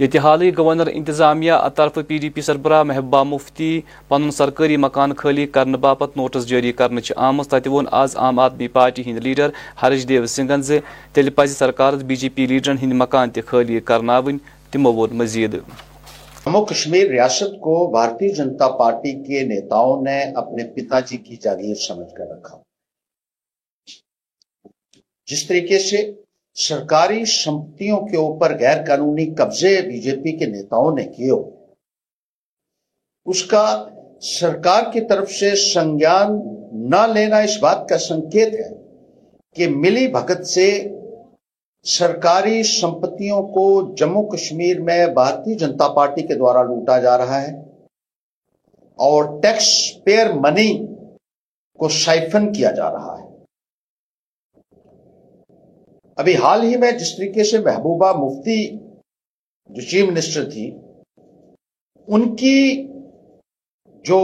یہ 0.00 0.20
حالی 0.22 0.50
گورنر 0.56 0.88
انتظامیہ 0.92 1.52
طرف 1.76 1.98
پی 2.08 2.16
ڈی 2.18 2.28
پی 2.34 2.40
سربراہ 2.40 2.82
محبا 2.82 3.22
مفتی 3.22 3.80
پن 4.08 4.30
سرکاری 4.30 4.76
مکان 4.76 5.14
خالی 5.18 5.46
کرنے 5.54 5.76
باپت 5.84 6.16
نوٹس 6.16 6.46
جاری 6.48 6.72
کرنے 6.72 7.00
آمت 7.28 7.48
تت 7.50 7.66
وون 7.68 7.86
آز 8.00 8.16
عام 8.16 8.38
آدمی 8.38 8.68
پارٹی 8.76 9.02
ہند 9.06 9.18
لیڈر 9.24 9.50
ہرش 9.82 10.08
دیو 10.08 10.26
سنگھن 10.26 10.62
زی 10.68 10.78
تیل 11.14 11.30
پزِ 11.36 11.56
سرکارس 11.56 12.02
بی 12.08 12.16
جے 12.16 12.28
پی 12.34 12.46
لیڈرن 12.46 12.76
ہند 12.82 12.92
مکان 13.00 13.30
تہ 13.30 13.40
خالی 13.46 13.80
کرنا 13.88 14.20
تمو 14.72 14.92
وون 14.92 15.16
مزید۔ 15.18 15.54
جموں 16.44 16.64
کشمیر 16.66 17.06
ریاست 17.10 17.58
کو 17.64 17.74
بھارتی 17.90 18.28
جنتا 18.34 18.68
پارٹی 18.78 19.12
کے 19.24 19.42
نیتاؤں 19.48 20.02
نے 20.02 20.20
اپنے 20.40 20.64
پتا 20.74 21.00
جی 21.08 21.16
کی 21.16 21.36
جاگیر 21.42 21.74
سمجھ 21.86 22.12
کر 22.16 22.30
رکھا۔ 22.30 22.56
جس 25.28 25.46
طریقے 25.46 25.78
سے 25.78 25.98
سرکاری 26.66 27.24
سمپتیوں 27.24 28.00
کے 28.06 28.16
اوپر 28.16 28.58
غیر 28.60 28.84
قانونی 28.86 29.26
قبضے 29.34 29.80
بی 29.82 30.00
جے 30.00 30.16
پی 30.16 30.32
کے 30.38 30.46
نیتاؤں 30.46 30.96
نے 30.98 31.04
کیے۔ 31.04 31.30
ہو 31.30 31.42
اس 33.26 33.42
کا 33.44 33.64
سرکار 34.20 34.82
کی 34.92 35.00
طرف 35.00 35.30
سے 35.30 35.54
سنگیان 35.56 36.38
نہ 36.90 37.06
لینا 37.14 37.38
اس 37.38 37.56
بات 37.62 37.88
کا 37.88 37.98
سنکیت 37.98 38.54
ہے 38.54 38.68
کہ 39.56 39.68
ملی 39.68 40.06
بھگت 40.08 40.46
سے 40.46 40.68
سرکاری 41.86 42.62
سمپتیوں 42.62 43.42
کو 43.54 43.94
جموں 43.94 44.22
کشمیر 44.28 44.80
میں 44.80 45.06
بھارتی 45.06 45.54
جنتا 45.54 45.88
پارٹی 45.88 46.22
کے 46.22 46.34
دوارا 46.34 46.62
لوٹا 46.62 46.98
جا 46.98 47.16
رہا 47.18 47.42
ہے 47.42 47.52
اور 48.98 49.40
ٹیکس 49.42 49.68
پیئر 50.04 50.32
منی 50.32 50.70
کو 51.80 51.88
سائفن 51.88 52.52
کیا 52.52 52.70
جا 52.70 52.90
رہا 52.92 53.16
ہے۔ 53.22 53.27
ابھی 56.18 56.34
حال 56.36 56.62
ہی 56.62 56.76
میں 56.76 56.90
جس 57.00 57.16
طریقے 57.16 57.44
سے 57.44 57.58
محبوبہ 57.64 58.12
مفتی 58.18 58.62
جو 59.70 59.82
چیف 59.90 60.08
منسٹر 60.08 60.48
تھی، 60.50 60.70
ان 62.08 62.34
کی 62.36 62.58
جو 64.04 64.20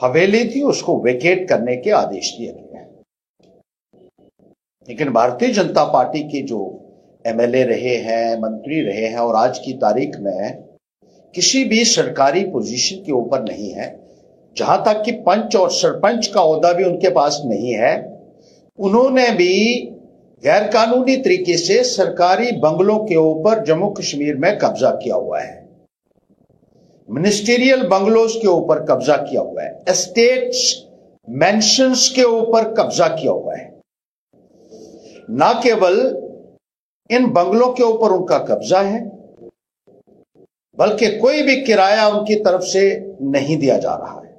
حویلی 0.00 0.42
تھی، 0.48 0.62
اس 0.62 0.80
کو 0.82 1.00
ویکیٹ 1.04 1.48
کرنے 1.48 1.76
کے 1.82 1.92
آدیش 1.92 2.32
دیا 2.38 2.52
گئے 2.52 2.66
لیکن 4.88 5.10
بھارتی 5.12 5.52
جنتا 5.52 5.84
پارٹی 5.92 6.22
کے 6.28 6.40
جو 6.46 6.60
ایم 7.24 7.38
ایل 7.40 7.54
اے 7.54 7.64
رہے 7.66 7.96
ہیں، 8.04 8.36
منتری 8.40 8.84
رہے 8.84 9.08
ہیں 9.08 9.22
اور 9.24 9.34
آج 9.34 9.60
کی 9.60 9.72
تاریخ 9.80 10.18
میں 10.20 10.48
کسی 11.34 11.62
بھی 11.64 11.82
سرکاری 11.84 12.44
پوزیشن 12.52 13.02
کے 13.04 13.12
اوپر 13.12 13.40
نہیں 13.42 13.74
ہے، 13.74 13.88
جہاں 14.56 14.76
تک 14.84 15.04
کہ 15.04 15.12
پنچ 15.24 15.56
اور 15.56 15.68
سرپنچ 15.70 16.28
کا 16.28 16.42
عہدہ 16.42 16.72
بھی 16.76 16.84
ان 16.84 16.98
کے 17.00 17.10
پاس 17.14 17.38
نہیں 17.44 17.74
ہے، 17.74 17.94
انہوں 18.78 19.10
نے 19.10 19.26
بھی 19.36 19.54
غیر 20.44 20.70
قانونی 20.70 21.22
طریقے 21.22 21.56
سے 21.56 21.84
سرکاری 21.84 22.60
بنگلوں 22.60 23.06
کے 23.06 23.16
اوپر 23.16 23.64
جموں 23.64 23.94
کشمیر 23.94 24.34
میں 24.34 24.58
قبضہ 24.60 24.98
کیا 25.04 25.14
ہوا 25.14 25.42
ہے۔ 25.42 25.66
منسٹیریل 27.08 27.88
بنگلوز 27.88 28.32
کے 28.42 28.46
اوپر 28.46 28.84
قبضہ 28.84 29.24
کیا 29.30 29.40
ہوا 29.40 29.62
ہے۔ 29.62 29.90
اسٹیٹس 29.90 30.84
مینشنز 31.28 32.10
کے 32.10 32.22
اوپر 32.22 32.74
قبضہ 32.74 33.16
کیا 33.22 33.30
ہوا 33.30 33.54
ہے۔ 33.58 33.70
نہ 35.28 35.60
کیول 35.62 36.16
ان 37.08 37.24
بنگلوں 37.24 37.72
کے 37.72 37.82
اوپر 37.82 38.10
ان 38.10 38.26
کا 38.26 38.38
قبضہ 38.38 38.76
ہے، 38.76 38.98
بلکہ 40.72 41.20
کوئی 41.20 41.42
بھی 41.42 41.64
کرایہ 41.64 42.00
ان 42.00 42.24
کی 42.24 42.44
طرف 42.44 42.64
سے 42.64 43.00
نہیں 43.20 43.60
دیا 43.60 43.78
جا 43.78 43.98
رہا 43.98 44.22
ہے۔ 44.26 44.34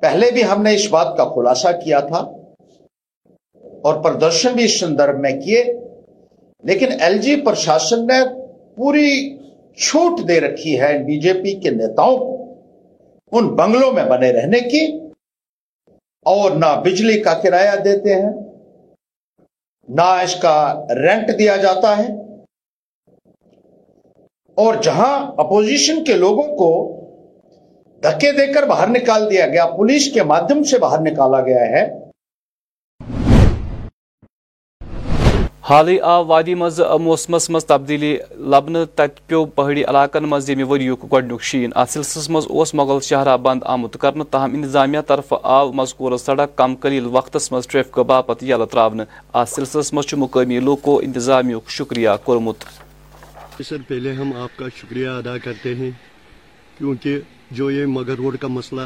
پہلے 0.00 0.30
بھی 0.30 0.44
ہم 0.44 0.62
نے 0.62 0.74
اس 0.74 0.90
بات 0.90 1.16
کا 1.16 1.24
خلاصہ 1.24 1.68
کیا 1.84 2.00
تھا۔ 2.00 2.43
پردرشن 3.92 4.52
بھی 4.52 4.64
اس 4.64 4.80
سندر 4.80 5.12
میں 5.12 5.40
کیے، 5.40 5.64
لیکن 6.62 6.86
ایل 7.00 7.18
جی 7.18 7.36
پرشاسن 7.36 8.06
نے 8.06 8.24
پوری 8.76 9.38
چھوٹ 9.74 10.28
دے 10.28 10.40
رکھی 10.40 10.80
ہے 10.80 10.98
بی 10.98 11.20
جے 11.20 11.32
پی 11.32 11.60
کے 11.60 11.70
نیتاؤں 11.70 12.18
کو۔ 12.18 12.54
ان 13.32 13.48
بنگلوں 13.48 13.92
میں 13.92 14.04
بنے 14.04 14.32
رہنے 14.32 14.60
کی 14.60 14.98
اور 16.22 16.50
نہ 16.50 16.80
بجلی 16.84 17.20
کا 17.20 17.34
کرایہ 17.34 17.76
دیتے 17.80 18.14
ہیں، 18.14 18.30
نہ 19.88 20.20
اس 20.24 20.36
کا 20.36 20.86
رینٹ 20.90 21.38
دیا 21.38 21.56
جاتا 21.56 21.96
ہے۔ 21.98 22.08
اور 24.54 24.74
جہاں 24.74 25.32
اپوزیشن 25.38 26.04
کے 26.04 26.12
لوگوں 26.12 26.56
کو 26.56 27.00
دھکے 28.02 28.32
دے 28.32 28.52
کر 28.52 28.62
باہر 28.62 28.88
نکال 28.88 29.30
دیا 29.30 29.46
گیا، 29.46 29.66
پولیس 29.66 30.12
کے 30.12 30.22
مادھیم 30.22 30.62
سے 30.62 30.78
باہر 30.78 31.00
نکالا 31.00 31.40
گیا 31.40 31.60
ہے 31.60 32.03
حالٕے 35.68 36.00
آو 36.12 36.24
وادی 36.26 36.54
منٛز 36.54 36.80
موسمس 37.00 37.48
منٛز 37.50 37.64
تبدیلی 37.66 38.16
لبنہٕ 38.52 38.86
تتہِ 38.94 39.26
پیوٚو 39.26 39.44
پہٲڑی 39.54 39.84
علاقن 39.84 40.24
منٛز 40.28 40.48
ییٚمہِ 40.50 40.68
ؤریُک 40.70 41.04
گۄڈنیُک 41.12 41.42
شیٖن۔ 41.42 41.70
اتھ 41.74 41.90
سلسلس 41.90 42.28
منٛز 42.30 42.46
اوس 42.48 42.74
مۄغل 42.74 43.00
شہرا 43.02 43.36
بنٛد 43.36 43.62
آمُت 43.74 43.96
کرنہٕ 44.00 44.26
تاہم 44.30 44.54
انتظامیہ 44.54 45.00
طرفہٕ 45.06 45.38
آو 45.42 45.72
مذکوٗر 45.72 46.16
سڑک 46.16 46.56
کم 46.56 46.74
قلیل 46.80 47.06
وقتس 47.12 47.50
منٛز 47.52 47.66
ٹریفکہٕ 47.68 48.04
باپتھ 48.04 48.44
یلہٕ 48.44 48.66
ترٛاونہٕ 48.70 49.06
اتھ 49.32 49.50
سلسلس 49.50 49.92
منٛز 49.92 50.06
چھُ 50.08 50.18
مقٲمی 50.18 50.60
لوٗکو 50.60 50.98
انتظامیہُک 51.04 51.70
شُکریہ 51.70 52.10
کوٚرمُت 52.24 52.64
سر، 53.68 53.76
پہلے 53.88 54.12
ہم 54.12 54.32
آپ 54.42 54.58
کا 54.58 54.68
شکریہ 54.76 55.08
ادا 55.08 55.38
کرتے 55.44 55.74
ہیں، 55.74 55.90
کیونکہ 56.78 57.18
جو 57.50 57.70
یہ 57.70 57.86
مگر 57.86 58.14
روڈ 58.18 58.36
کا 58.40 58.48
مسئلہ 58.48 58.82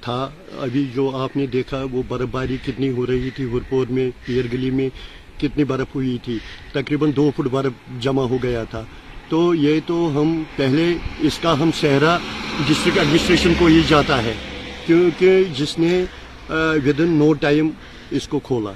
تھا، 0.00 0.28
ابھی 0.60 0.86
جو 0.94 1.10
آپ 1.16 1.36
نے 1.36 1.46
دیکھا 1.46 1.84
وہ 1.92 2.02
برف 2.08 2.28
باری 2.30 2.56
کتنی 2.64 2.90
ہو 2.96 3.06
رہی 3.06 3.30
تھی 3.30 3.52
ہرپور 3.52 3.86
میں، 3.90 4.10
پیر 4.26 4.44
گلی 4.52 4.70
میں۔ 4.70 4.88
کتنی 5.44 5.64
برف 5.64 5.94
ہوئی 5.94 6.16
تھی؟ 6.24 6.38
تقریباً 6.72 7.10
دو 7.16 7.30
فٹ 7.36 7.48
برف 7.52 7.72
جمع 8.00 8.22
ہو 8.24 8.38
گیا 8.42 8.64
تھا۔ 8.70 8.84
تو 9.28 9.54
یہ 9.54 9.80
تو 9.86 9.96
ہم 10.14 10.42
پہلے 10.56 10.86
اس 11.26 11.38
کا 11.42 11.52
ہم 11.60 11.70
صحرا 11.80 12.16
ڈسٹرکٹ 12.68 12.98
ایڈمنسٹریشن 12.98 13.52
کو 13.58 13.66
ہی 13.66 13.80
جاتا 13.88 14.22
ہے، 14.22 14.34
کیونکہ 14.86 15.42
جس 15.58 15.78
نے 15.78 16.04
ود 16.84 17.00
ان 17.00 17.12
نو 17.18 17.32
ٹائم 17.40 17.68
اس 18.10 18.28
کو 18.28 18.38
کھولا۔ 18.38 18.72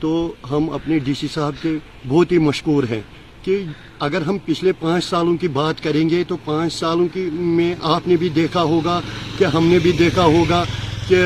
تو 0.00 0.12
ہم 0.50 0.70
اپنے 0.74 0.98
ڈی 0.98 1.14
سی 1.14 1.28
صاحب 1.34 1.62
کے 1.62 1.76
بہت 2.08 2.32
ہی 2.32 2.38
مشکور 2.40 2.84
ہیں 2.90 3.00
کہ 3.42 3.58
اگر 4.06 4.22
ہم 4.22 4.38
پچھلے 4.44 4.72
پانچ 4.80 5.04
سالوں 5.04 5.36
کی 5.36 5.48
بات 5.50 5.82
کریں 5.82 6.08
گے 6.10 6.22
تو 6.28 6.36
پانچ 6.44 6.72
سالوں 6.72 7.06
کی 7.14 7.28
میں 7.32 7.74
آپ 7.94 8.08
نے 8.08 8.16
بھی 8.16 8.28
دیکھا 8.36 8.62
ہوگا، 8.62 9.00
کہ 9.38 9.44
ہم 9.54 9.66
نے 9.66 9.78
بھی 9.78 9.92
دیکھا 9.98 10.24
ہوگا 10.26 10.64
کہ 11.08 11.22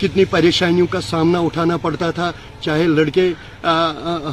کتنی 0.00 0.24
پریشانیوں 0.30 0.86
کا 0.90 1.00
سامنا 1.00 1.38
اٹھانا 1.40 1.76
پڑتا 1.82 2.10
تھا۔ 2.10 2.30
چاہے 2.60 2.86
لڑکے 2.86 3.28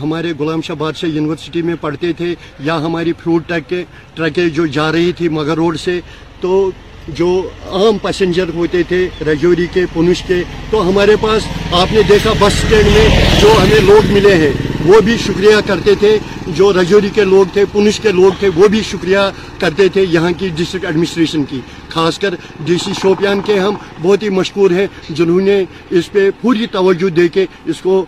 ہمارے 0.01 0.33
غلام 0.39 0.61
شاہ 0.61 0.75
بادشاہ 0.75 1.09
یونیورسٹی 1.09 1.61
میں 1.61 1.75
پڑھتے 1.81 2.11
تھے 2.17 2.33
یا 2.59 2.77
ہماری 2.85 3.13
فروٹ 3.23 3.47
ٹرکیں 3.47 3.83
ٹرکیں 4.15 4.47
جو 4.55 4.65
جا 4.77 4.91
رہی 4.91 5.11
تھی 5.17 5.29
مگر 5.29 5.55
روڈ 5.57 5.79
سے، 5.79 5.99
تو 6.41 6.69
جو 7.17 7.29
عام 7.71 7.97
پیسنجر 8.01 8.49
ہوتے 8.53 8.83
تھے، 8.89 9.07
رجوری 9.27 9.65
کے 9.73 9.85
پنش 9.93 10.21
کے، 10.27 10.41
تو 10.69 10.87
ہمارے 10.89 11.15
پاس 11.21 11.47
آپ 11.79 11.93
نے 11.93 12.01
دیکھا 12.09 12.31
بس 12.39 12.63
اسٹینڈ 12.63 12.87
میں 12.93 13.07
جو 13.41 13.53
ہمیں 13.61 13.79
لوگ 13.85 14.11
ملے 14.11 14.33
ہیں۔ 14.35 14.51
وہ 14.85 14.99
بھی 15.01 15.15
شکریہ 15.17 15.55
کرتے 15.65 15.93
تھے 15.99 16.17
جو 16.55 16.71
رجوری 16.73 17.09
کے 17.13 17.23
لوگ 17.23 17.53
تھے 17.53 17.63
پنش 17.71 17.99
کے 17.99 18.11
لوگ 18.11 18.31
تھے، 18.39 18.49
وہ 18.55 18.67
بھی 18.67 18.81
شکریہ 18.83 19.17
کرتے 19.59 19.87
تھے 19.93 20.05
یہاں 20.09 20.31
کی 20.37 20.49
ڈسٹرکٹ 20.55 20.85
ایڈمنسٹریشن 20.85 21.43
کی۔ 21.49 21.59
خاص 21.89 22.19
کر 22.19 22.35
ڈی 22.65 22.77
سی 22.83 22.91
شوپیان 23.01 23.41
کے 23.45 23.59
ہم 23.59 23.73
بہت 24.01 24.23
ہی 24.23 24.29
مشکور 24.29 24.71
ہیں، 24.71 24.87
جنہوں 25.09 25.41
نے 25.41 25.63
اس 25.97 26.11
پہ 26.11 26.29
پوری 26.41 26.67
توجہ 26.71 27.09
دے 27.15 27.27
کے 27.27 27.45
اس 27.65 27.81
کو 27.81 28.05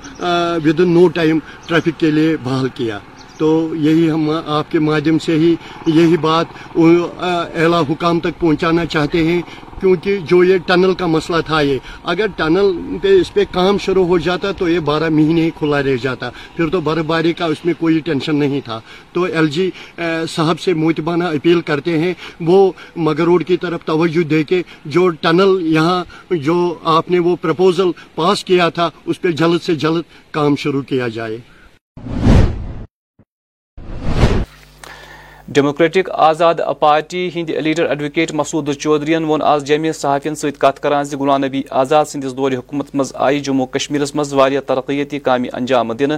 with 0.66 0.80
in 0.80 0.94
no 0.94 1.08
time 1.16 1.40
traffic 1.68 2.00
کے 2.00 2.12
لیے 2.12 2.36
بحال 2.44 2.68
کیا۔ 2.76 3.00
تو 3.38 3.48
یہی 3.76 4.10
ہم 4.10 4.30
آپ 4.30 4.72
کے 4.72 4.80
مادھیم 4.80 5.18
سے 5.20 5.36
ہی 5.36 5.56
یہی 5.86 6.18
بات 6.22 6.46
اعلیٰ 6.76 7.82
حکام 7.90 8.20
تک 8.20 8.40
پہنچانا 8.40 8.86
چاہتے 8.86 9.24
ہیں۔ 9.28 9.42
کیونکہ 9.80 10.18
جو 10.30 10.44
یہ 10.44 10.58
ٹنل 10.68 10.94
کا 10.94 11.08
مسئلہ 11.08 11.42
تھا 11.46 11.62
یہ، 11.62 11.78
اگر 12.04 12.28
ٹنل 12.36 12.98
پہ 13.02 13.14
اس 13.20 13.34
پہ 13.34 13.44
کام 13.52 13.78
شروع 13.86 14.06
ہو 14.08 14.18
جاتا 14.18 14.52
تو 14.58 14.70
یہ 14.70 14.80
بارہ 14.90 15.10
مہینے 15.10 15.44
ہی 15.44 15.50
کھلا 15.58 15.82
رہ 15.84 15.96
جاتا، 16.02 16.30
پھر 16.56 16.70
تو 16.70 16.82
برف 16.82 17.06
باری 17.06 17.34
کا 17.34 17.46
اس 17.46 17.64
میں 17.66 17.74
کوئی 17.80 18.00
ٹینشن 18.06 18.36
نہیں 18.36 18.62
تھا۔ 18.66 18.80
تو 19.14 19.24
ایل 19.24 19.48
جی 19.50 19.70
صاحب 20.30 20.60
سے 20.60 20.74
موتبانہ 20.74 21.24
اپیل 21.24 21.62
کرتے 21.62 21.98
ہیں، 22.00 22.14
وہ 22.42 22.72
مگروڈ 22.96 23.46
کی 23.48 23.58
طرف 23.58 23.86
توجہ 23.86 24.24
دے 24.30 24.44
کے 24.44 24.62
جو 24.86 25.08
ٹنل 25.22 25.58
یہاں 25.74 26.04
جو 26.32 26.58
آپ 26.98 27.12
نے 27.12 27.20
وہ 27.20 27.36
پرپوزل 27.42 27.92
پاس 28.16 28.44
کیا 28.44 28.70
تھا، 28.70 28.90
اس 29.06 29.22
پہ 29.22 29.32
جلد 29.32 29.62
سے 29.64 29.76
جلد 29.76 30.04
کام 30.32 30.56
شروع 30.56 30.82
کیا 30.82 31.08
جائے۔ 31.08 31.38
ڈیموکریٹک 35.56 36.10
آزاد 36.12 36.56
پارٹی 36.80 37.30
ہند 37.36 37.50
لیڈر 37.58 37.86
ایڈوکیٹ 37.86 38.32
مسعود 38.34 38.70
چودھری 38.74 39.16
وون 39.26 39.42
آز 39.42 39.64
جمع 39.66 39.92
صحافین 39.92 40.36
ست 40.36 40.60
کت 40.62 40.82
کران 40.84 41.06
غلام 41.12 41.44
نبی 41.44 41.62
آزاد 41.74 42.06
سندس 42.06 42.36
دور 42.38 42.52
حکومت 42.52 42.94
مز 42.96 43.12
آئی 43.18 43.40
جموں 43.40 43.68
کشمیر 43.68 44.02
مز 44.16 44.34
واریاہ 44.34 44.62
ترقیتی 44.68 45.20
کامہ 45.20 45.48
انجام 45.54 45.94
دن 45.94 46.12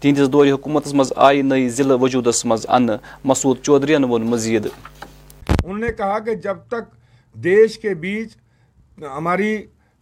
تہندس 0.00 0.32
دور 0.32 0.46
حکومت 0.46 0.92
مز 0.94 1.12
آئی 1.18 1.42
نئی 1.42 1.68
ضلع 1.68 1.96
وجودس 2.00 2.44
مز 2.44 2.66
ان 2.68 2.88
مسعود 3.24 3.62
چودھری 3.62 4.02
وون 4.04 4.26
مزید 4.26 4.66
انہوں 4.66 5.78
نے 5.78 5.92
کہا 5.92 6.18
کہ 6.18 6.34
جب 6.40 6.66
تک 6.68 6.92
دیش 7.36 7.78
کے 7.78 7.94
بیچ 8.00 8.36
ہماری 9.08 9.56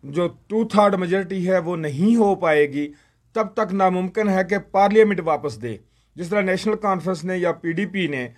جو 0.04 0.28
ٹو 0.49 0.64
تھرڈ 0.68 0.95
میجورٹی 0.95 1.47
ہے 1.49 1.59
وہ 1.59 1.76
نہیں 1.78 2.16
ہو 2.16 2.35
پائے 2.38 2.66
گی 2.73 2.90
تب 3.37 3.54
تک 3.54 3.75
ناممکن 3.75 4.28
ہے 4.28 4.45
کہ 4.50 4.59
پارلیمنٹ 4.71 5.21
واپس 5.25 5.62
دے 5.62 5.76
جس 6.16 6.28
طرح 6.28 6.40
نیشنل 6.42 6.76
کانفرنس 6.83 7.25
نے 7.25 7.38
یا 7.38 7.52
پی 7.52 7.73
ڈی 7.73 7.87
پی 7.87 8.07
نے 8.07 8.28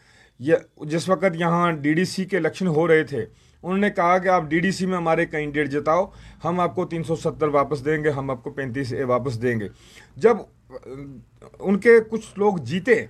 جس 0.82 1.08
وقت 1.08 1.24
یہاں 1.34 1.72
ڈی 1.72 1.94
ڈی 1.94 2.04
سی 2.04 2.24
کے 2.24 2.36
الیکشن 2.36 2.66
ہو 2.66 2.88
رہے 2.88 3.04
تھے، 3.04 3.26
انہوں 3.62 3.78
نے 3.78 3.90
کہا 3.90 4.18
کہ 4.18 4.28
آپ 4.28 4.42
ڈی 4.42 4.60
ڈی 4.60 4.70
سی 4.70 4.86
میں 4.86 4.96
ہمارے 4.96 5.26
کینڈیڈیٹ 5.26 5.72
جتاؤ، 5.72 6.06
ہم 6.44 6.60
آپ 6.60 6.74
کو 6.74 6.86
تین 6.86 7.02
سو 7.02 7.16
ستر 7.16 7.48
واپس 7.48 7.84
دیں 7.84 8.04
گے، 8.04 8.10
ہم 8.10 8.30
آپ 8.30 8.42
کو 8.42 8.50
پینتیس 8.50 8.92
اے 8.92 9.04
واپس 9.04 9.42
دیں 9.42 9.60
گے۔ 9.60 9.68
جب 10.16 10.36
ان 11.58 11.78
کے 11.78 11.90
کچھ 12.10 12.26
لوگ 12.36 12.56
جیتے، 12.56 13.06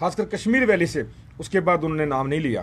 خاص 0.00 0.16
کر 0.16 0.24
کشمیر 0.24 0.62
ویلی 0.68 0.86
سے، 0.86 1.02
اس 1.38 1.48
کے 1.48 1.60
بعد 1.60 1.78
انہوں 1.82 1.96
نے 1.96 2.04
نام 2.04 2.28
نہیں 2.28 2.40
لیا۔ 2.40 2.62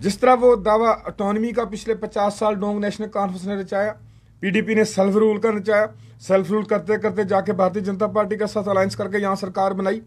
جس 0.00 0.18
طرح 0.18 0.36
وہ 0.40 0.56
دعویٰ 0.56 0.92
اٹانومی 1.04 1.52
کا 1.52 1.64
پچھلے 1.64 1.94
پچاس 1.94 2.34
سال 2.34 2.54
ڈونگ 2.54 2.80
نیشنل 2.80 3.08
کانفرنس 3.08 3.46
نے 3.46 3.56
رچایا 3.56 3.92
پی 4.40 4.50
ڈی 4.50 4.62
پی 4.62 4.74
نے 4.74 4.84
سیلف 4.84 5.16
رول 5.16 5.40
کا 5.40 5.50
رچایا۔ 5.50 5.86
سیلف 6.20 6.50
رول 6.50 6.64
کرتے 6.64 6.96
کرتے 6.96 7.24
جا 7.24 7.40
کے 7.40 7.52
بھارتیہ 7.52 7.82
جنتا 7.82 8.06
پارٹی 8.06 8.36
کے 8.36 8.46
ساتھ 8.46 8.68
الائنس 8.68 8.96
کر 8.96 9.08
کے 9.08 9.18
یہاں 9.18 9.34
سرکار 9.34 9.72
بنائی۔ 9.72 10.00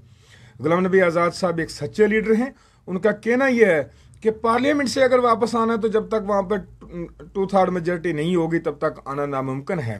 غلام 0.60 0.86
نبی 0.86 1.02
آزاد 1.02 1.32
صاحب 1.32 1.58
ایک 1.58 1.72
سچے 1.72 2.08
لیڈر 2.08 2.36
ہیں۔ 2.36 2.50
ان 2.92 3.00
کا 3.00 3.12
کہنا 3.12 3.48
یہ 3.48 3.66
ہے 3.66 3.84
کہ 4.22 4.32
پارلیمنٹ 4.32 4.90
سے 4.90 5.04
اگر 5.04 5.20
واپس 5.20 5.56
آنا 5.56 5.74
ہے 5.74 5.78
تو 5.78 5.88
جب 5.88 6.08
تک 6.08 6.30
وہاں 6.30 6.42
پہ 6.42 6.56
ٹو 7.34 7.48
تھرڈ 7.48 7.70
میجورٹی 7.70 8.12
نہیں 8.14 8.36
ہوگی 8.36 8.60
تب 8.60 8.78
تک 8.78 9.00
آنا 9.06 9.26
ناممکن 9.26 9.80
ہے۔ 9.80 10.00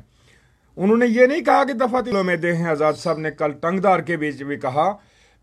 انہوں 0.78 0.98
نے 0.98 1.06
یہ 1.08 1.26
نہیں 1.26 1.42
کہا 1.42 1.64
کہ 1.64 1.74
دفاتر 1.74 2.24
میں 2.24 2.36
دے 2.36 2.54
ہیں 2.56 2.66
آزاد 2.66 2.94
صاحب 2.94 3.18
نے 3.18 3.32
کل 3.32 3.52
ٹنگ 3.52 3.80
دار 3.80 4.00
کے 4.00 4.18
بیچ 4.18 4.44
بھی 4.44 4.58
کہا، 4.58 4.92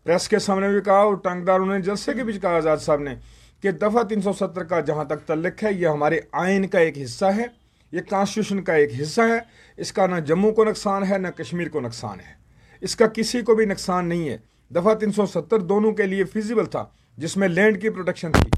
پریس 0.03 0.27
کے 0.29 0.39
سامنے 0.39 0.67
بھی 0.67 0.81
کہا 0.81 0.97
اور 0.97 1.15
ٹنگ 1.15 1.45
دار 1.45 1.59
انہوں 1.59 1.75
نے 1.75 1.81
جلسے 1.81 2.13
کے 2.13 2.23
بیچ 2.23 2.41
کہا، 2.41 2.55
آزاد 2.57 2.77
صاحب 2.77 3.01
نے 3.01 3.15
کہ 3.61 3.71
دفعہ 3.71 4.03
تین 4.03 4.21
سو 4.21 4.33
ستر 4.33 4.63
کا 4.63 4.79
جہاں 4.79 5.03
تک 5.03 5.27
تعلق 5.27 5.63
ہے، 5.63 5.73
یہ 5.73 5.87
ہمارے 5.87 6.19
آئین 6.31 6.67
کا 6.67 6.79
ایک 6.79 6.97
حصہ 6.97 7.25
ہے، 7.25 7.45
یہ 7.91 7.99
کانسٹیوشن 8.09 8.61
کا 8.63 8.73
ایک 8.73 8.91
حصہ 9.01 9.21
ہے، 9.21 9.39
اس 9.77 9.93
کا 9.93 10.07
نہ 10.07 10.15
جموں 10.15 10.51
کو 10.51 10.63
نقصان 10.63 11.03
ہے، 11.03 11.17
نہ 11.17 11.27
کشمیر 11.27 11.69
کو 11.69 11.79
نقصان 11.79 12.19
ہے۔ 12.19 12.33
اس 12.81 12.95
کا 12.95 13.07
کسی 13.07 13.41
کو 13.41 13.55
بھی 13.55 13.65
نقصان 13.65 14.07
نہیں 14.07 14.29
ہے۔ 14.29 14.37
دفعہ 14.75 14.93
تین 14.93 15.11
سو 15.11 15.25
ستر 15.25 15.59
دونوں 15.59 15.91
کے 15.91 16.03
لیے 16.03 16.23
فیزیبل 16.23 16.65
تھا۔ 16.65 16.85
جس 17.19 17.37
میں 17.37 17.47
لینڈ 17.47 17.81
کی 17.81 17.89
پروٹیکشن 17.89 18.31
تھی۔ 18.31 18.51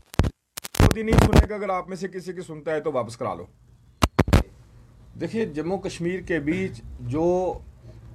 مودی 0.79 1.03
نہیں 1.03 1.19
سنے 1.19 1.49
گا 1.49 1.55
اگر 1.55 1.69
آپ 1.69 1.89
میں 1.89 1.97
سے 1.97 2.07
کسی 2.07 2.33
کی 2.33 2.41
سنتا 2.41 2.71
ہے 2.71 2.79
تو 2.79 2.91
واپس 2.91 3.17
کرا 3.17 3.33
لو۔ 3.33 3.45
دیکھیے، 5.21 5.45
جموں 5.45 5.77
کشمیر 5.77 6.19
کے 6.19 6.39
بیچ 6.39 6.81
جو 6.99 7.53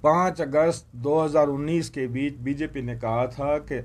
پانچ 0.00 0.40
اگست 0.40 0.92
دو 0.92 1.24
ہزار 1.24 1.48
انیس 1.48 1.90
کے 1.90 2.06
بیچ 2.06 2.34
بی 2.34 2.54
جے 2.54 2.66
پی 2.66 2.80
نے 2.80 2.94
کہا 3.00 3.26
تھا 3.26 3.58
کہ 3.58 3.80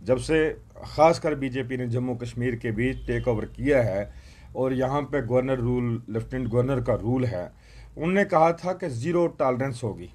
جب 0.00 0.20
سے 0.20 0.54
خاص 0.74 1.20
کر 1.20 1.34
بی 1.34 1.48
جے 1.48 1.62
پی 1.62 1.76
نے 1.76 1.86
جموں 1.86 2.14
کشمیر 2.14 2.54
کے 2.54 2.70
بیچ 2.70 3.06
ٹیک 3.06 3.28
اوور 3.28 3.42
کیا 3.42 3.84
ہے 3.84 4.10
اور 4.52 4.72
یہاں 4.72 5.02
پہ 5.02 5.20
گورنر 5.28 5.58
رول، 5.58 5.98
لیفٹیننٹ 6.08 6.52
گورنر 6.52 6.80
کا 6.80 6.96
رول 6.96 7.24
ہے، 7.24 7.48
ان 7.96 8.14
نے 8.14 8.24
کہا 8.24 8.50
تھا 8.50 8.72
کہ 8.72 8.88
زیرو 8.88 9.26
ٹالرنس 9.26 9.84
ہوگی۔ 9.84 10.08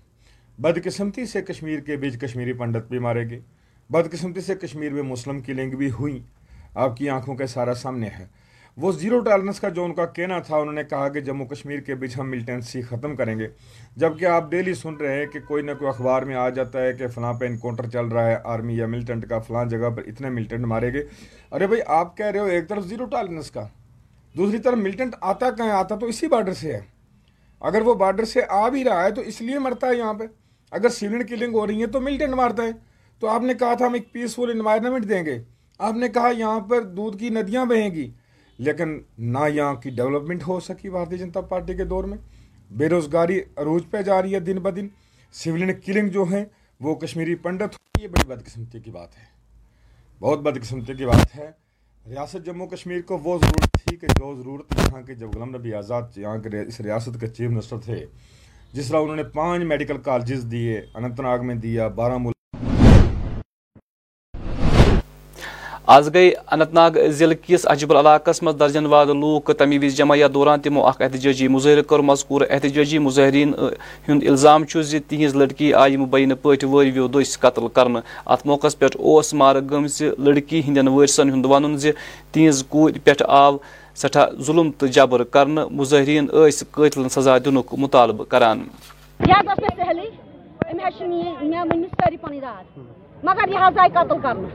بدقسمتی 0.60 1.25
سے 1.25 1.41
کشمیر 1.41 1.79
کے 1.79 1.96
بیچ 1.96 2.19
کشمیری 2.19 2.53
پنڈت 2.53 2.89
بھی 2.89 3.00
مارے 3.00 3.29
گی۔ 3.29 3.39
بدقسمتی 3.89 4.41
سے 4.41 4.56
کشمیر 4.56 4.94
میں 4.94 5.03
مسلم 5.03 5.39
کلنگ 5.39 5.75
بھی 5.75 5.91
ہوئیں۔ 5.91 6.20
آپ 6.75 6.98
کی 6.98 7.10
آنکھوں 7.10 7.36
کے 7.36 7.48
سارا 7.48 7.74
سامنے 7.74 8.08
ہے۔ 8.20 8.25
وہ 8.77 8.91
زیرو 8.91 9.20
ٹالرنس 9.20 9.60
کا 9.60 9.70
جو 9.70 9.86
ان 9.86 9.94
کا 9.94 10.06
کہنا 10.06 10.39
تھا، 10.39 10.58
انہوں 10.58 10.74
نے 10.74 10.84
کہا 10.84 11.10
کہ 11.10 11.20
جموں 11.20 11.46
کشمیر 11.46 11.79
کے 11.79 11.96
بیچ 11.96 12.20
ہم 12.20 12.29
ملٹنسی 12.29 12.82
ختم 12.82 13.15
کریں 13.15 13.39
گے۔ 13.39 13.48
جبکہ 13.96 14.25
آپ 14.25 14.51
ڈیلی 14.51 14.74
سن 14.74 14.94
رہے 14.94 15.20
ہیں 15.20 15.25
کہ 15.25 15.39
کوئی 15.48 15.63
نہ 15.63 15.72
کوئی 15.79 15.89
اخبار 15.89 16.22
میں 16.22 16.36
آ 16.36 16.50
جاتا 16.50 16.82
ہے 16.82 16.94
کہ 16.94 17.08
فلاں 17.08 17.34
پہ 17.34 17.46
انکاؤنٹر 17.46 17.89
چل 17.89 18.06
رہا 18.06 18.27
ہے، 18.27 18.38
آرمی 18.44 18.77
یا 18.77 18.86
ملٹنٹ 18.86 19.29
کا 19.29 19.39
فلاں 19.39 19.65
جگہ 19.65 19.89
پر 19.89 20.03
اتنے 20.08 20.29
ملٹنٹ 20.29 20.65
مارے 20.65 20.94
گے 20.94 21.03
ارے 21.51 21.67
بھائی، 21.67 21.82
آپ 21.88 22.17
کہہ 22.17 22.25
رہے 22.25 22.39
ہو 22.39 22.46
ایک 22.46 22.70
طرف 22.70 22.86
زیرو 22.86 23.06
ٹالرنس 23.06 23.51
کا، 23.51 23.67
دوسری 24.38 24.58
طرف 24.58 24.77
ملٹنٹ 24.77 25.15
آتا 25.22 25.50
کہیں 25.50 25.72
آتا 25.72 25.96
تو 25.96 26.06
اسی 26.06 26.27
بارڈر 26.27 26.53
سے 26.53 26.74
ہے۔ 26.74 26.82
اگر 27.60 27.82
وہ 27.82 27.94
بارڈر 27.94 28.25
سے 28.25 28.39
آ 28.50 28.70
بھی 28.70 28.84
رہا 28.84 29.03
ہے 29.03 29.12
تو 29.12 29.22
اس 29.22 29.41
لیے 29.41 29.60
مرتا 29.60 29.88
ہے 29.88 29.96
یہاں 29.96 30.13
پہ۔ 30.13 30.24
اگر 30.72 30.89
سیلنٹ 30.89 31.29
کلنگ 31.29 31.53
ہو 31.53 31.67
رہی 31.67 31.82
ہے 31.82 31.88
تو 31.88 32.01
ملٹنٹ 32.01 32.34
مارتا 32.34 32.63
ہے۔ 32.63 32.87
تو 33.19 33.27
آپ 33.27 33.41
نے 33.41 33.53
کہا 33.53 33.74
تھا 33.74 33.86
ہم 33.86 33.93
ایک 33.93 34.12
پیسفل 34.12 34.51
انوائرمنٹ 34.51 35.09
دیں 35.09 35.25
گے۔ 35.25 35.43
آپ 35.79 35.93
نے 35.93 36.09
کہا 36.09 36.31
یہاں 36.38 36.59
پر 36.59 36.81
دودھ 36.81 37.17
کی 37.17 37.29
ندیاں 37.29 37.65
بہیں 37.65 37.89
گی۔ 37.89 38.12
لیکن 38.57 39.00
نہ 39.17 39.39
یہاں 39.53 39.75
کی 39.75 39.89
ڈیولپمنٹ 39.89 40.47
ہو 40.47 40.59
سکی 40.59 40.89
بھارتی 40.89 41.17
جنتا 41.17 41.41
پارٹی 41.41 41.74
کے 41.74 41.86
دور 41.86 42.03
میں۔ 42.03 42.17
بے 42.71 42.89
روزگاری 42.89 43.39
عروج 43.55 43.83
پہ 43.91 44.01
جا 44.01 44.21
رہی 44.21 44.33
ہے 44.33 44.39
دن 44.39 44.57
بہ 44.57 44.69
دن۔ 44.69 44.88
سولین 45.31 45.71
کلنگ 45.86 46.07
جو 46.07 46.24
ہیں، 46.24 46.45
وہ 46.79 46.95
کشمیری 46.95 47.36
پنڈت 47.36 48.01
یہ 48.01 48.07
بڑی 48.07 48.27
بدقسمتی 48.27 48.79
کی 48.79 48.91
بات 48.91 49.17
ہے۔ 49.17 49.24
بہت 50.19 50.39
بدقسمتی 50.39 50.93
کی 50.93 51.05
بات 51.05 51.36
ہے۔ 51.36 51.51
ریاست 52.09 52.45
جموں 52.45 52.67
کشمیر 52.67 53.01
کو 53.01 53.17
وہ 53.17 53.38
ضرورت 53.38 53.77
تھی 53.83 53.97
کہ 53.97 54.07
جو 54.07 54.36
ضرورت 54.36 54.74
یہاں 54.77 55.01
کے 55.01 55.15
جب 55.15 55.29
غلام 55.36 55.50
نبی 55.50 55.74
آزاد 55.74 56.01
یہاں 56.15 56.38
کے 56.38 56.62
اس 56.67 56.81
ریاست 56.81 57.19
کے 57.19 57.27
چیف 57.27 57.50
منسٹر 57.50 57.77
تھے، 57.77 58.05
جس 58.74 58.88
طرح 58.88 58.97
انہوں 58.97 59.15
نے 59.15 59.24
پانچ 59.24 59.63
میڈیکل 59.63 59.97
کالجز 59.97 60.45
دیے، 60.51 60.81
اننت 60.95 61.19
ناگ 61.19 61.39
میں 61.43 61.55
دیا، 61.55 61.88
بارہ 61.88 62.17
آز 65.95 66.10
گئی 66.13 66.32
اننت 66.52 66.73
ناگ 66.73 66.97
ضلع 67.17 67.36
کس 67.43 67.65
عجب 67.71 67.93
علاقس 67.97 68.41
مز 68.43 68.56
درجن 68.60 68.86
واد 68.86 69.10
لوک 69.19 69.52
تمی 69.60 69.78
وز 69.84 69.95
جمع 69.97 70.15
یا 70.17 70.28
دوران 70.34 70.62
تمو 70.62 70.86
اخ 70.88 71.02
احتجاجی 71.02 71.47
مظاہرہ 71.47 71.82
کر 71.89 72.00
مذکور 72.10 72.41
احتجاجی 72.50 72.97
مظاہرین 73.00 73.54
ہند 74.08 74.23
الزام 74.30 74.63
زی 74.89 75.00
تہذ 75.10 75.36
لڑکی 75.36 75.73
آئی 75.73 75.97
مبینہ 75.97 76.34
ور 76.43 76.86
ویو 76.93 77.08
دس 77.13 77.38
قتل 77.39 77.67
کر 77.73 77.88
ات 78.26 78.45
موقع 78.45 78.67
پہ 78.80 78.86
اس 79.00 79.34
مار 79.34 79.56
گمز 79.71 80.02
لڑکی 80.19 80.62
ہندین 80.67 80.88
ورثن 80.88 81.30
ہند 81.34 81.45
ون 81.50 81.78
زی 81.78 81.91
تہذ 82.32 82.63
کور 82.69 82.91
پہ 83.04 83.23
آو 83.28 83.58
سٹھا 84.02 84.26
ظلم 84.47 84.71
تو 84.78 84.88
جبر 84.95 85.23
کر 85.34 85.45
مظاہرین 85.71 86.28
اس 86.45 86.63
قتل 86.71 87.10
سزا 87.10 87.38
دن 87.45 87.58
مطالبہ 87.78 88.23
کران۔ 88.30 88.67
مگر 93.23 93.49
یہ 93.51 93.58
آئی 93.82 93.89
قتل 93.93 94.19
کرنہٕ 94.23 94.51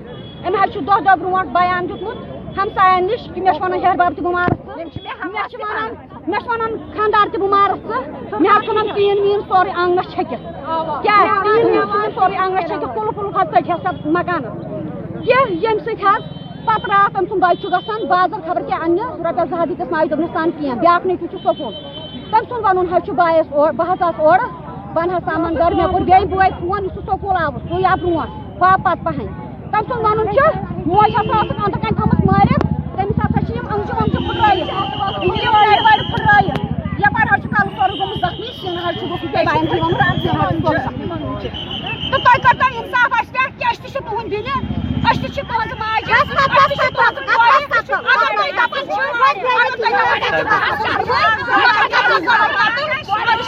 أمۍ 0.47 0.59
حظ 0.63 0.73
چھُ 0.73 0.81
دۄہ 0.87 1.01
دۄہ 1.05 1.43
بیان 1.55 1.89
دیُتمُت 1.89 2.19
ہمسایَن 2.59 3.07
نش 3.07 3.23
کہِ 3.35 3.43
مےٚ 3.43 3.55
چھُ 3.55 3.63
وَنان 3.63 3.81
ہیٚہربب 3.83 4.15
تہِ 4.17 4.23
بہٕ 4.25 4.33
مارَس 4.33 4.59
ژٕ 4.67 4.77
مےٚ 5.33 5.49
چھِ 5.51 5.57
وَنان 5.63 5.91
مےٚ 6.31 6.41
چھُ 6.43 6.49
وَنان 6.51 6.73
خانٛدار 6.97 7.27
تہِ 7.33 7.41
بہٕ 7.41 7.51
مارَس 7.55 7.81
ژٕ 7.89 8.41
مےٚ 8.41 8.53
حظ 8.55 8.65
ژھٕنان 8.67 8.87
ٹیٖن 8.95 9.19
ویٖن 9.25 9.41
سورُے 9.49 9.71
آنٛگنَس 9.83 10.09
چھٔکِتھ 10.13 10.45
کیٛازِ 11.03 11.29
ٹیٖن 11.45 11.67
ویٖن 11.71 11.87
ژھٕنان 11.91 12.11
سورُے 12.15 12.37
آنٛگنَس 12.45 12.69
چھٔکِتھ 12.69 12.95
بازر 18.09 18.41
خبر 18.47 18.63
کیٛاہ 18.67 18.85
ان 18.85 18.99
رۄپیَس 19.25 19.49
زٕ 19.51 19.59
ہَتھ 19.59 19.69
دِتِس 19.71 19.91
ماجہِ 19.93 20.09
دوٚپنَس 20.11 20.33
تام 20.33 20.51
کینٛہہ 20.59 20.81
بیٛاکھ 20.81 21.07
نیٚچوٗ 21.07 21.29
چھُ 21.31 21.39
سکوٗل 21.45 21.73
تٔمۍ 22.31 22.49
سُنٛد 22.49 22.65
وَنُن 22.65 22.87
حظ 22.93 23.05
چھُ 23.07 23.13
بایَس 23.21 23.47
آس 24.03 24.21
اورٕ۔ 24.21 24.47
بہٕ 24.95 25.03
اَنہٕ 25.03 25.21
سامان 25.25 25.55
گَرٕ 25.55 25.77
مےٚ 25.77 25.91
کوٚر 25.91 26.05
بیٚیہِ 26.09 26.29
بٲے 26.31 26.49
فون 26.61 26.85
یُس 26.85 27.05
سکوٗل 27.07 27.37
آوُس 27.43 27.63
سُے 27.69 27.87
آو 27.91 28.42
باپت 28.63 29.05
پہن 29.05 29.27
تم 29.71 29.87
سن 29.89 30.05
ون 30.05 30.19
موج 30.87 31.15
ہسا 31.15 31.39
اندر 31.39 31.79
کن 31.79 31.95
تھمت 31.95 32.21
مارت 32.27 32.67
تمس 32.97 33.17
ہسا 33.19 33.41
پھٹرائت 36.11 36.61
یپار 36.99 37.27
کل 37.33 37.69
سور 37.71 37.91
زخمی 38.21 38.51
تو 42.11 42.19
تھی 42.19 42.77
انصاف 42.77 43.21
اس 43.21 43.33
پہ 43.99 44.27
دن 44.29 44.47
اس 45.11 45.19
ماجہ 45.75 46.21
اگر 53.13 53.42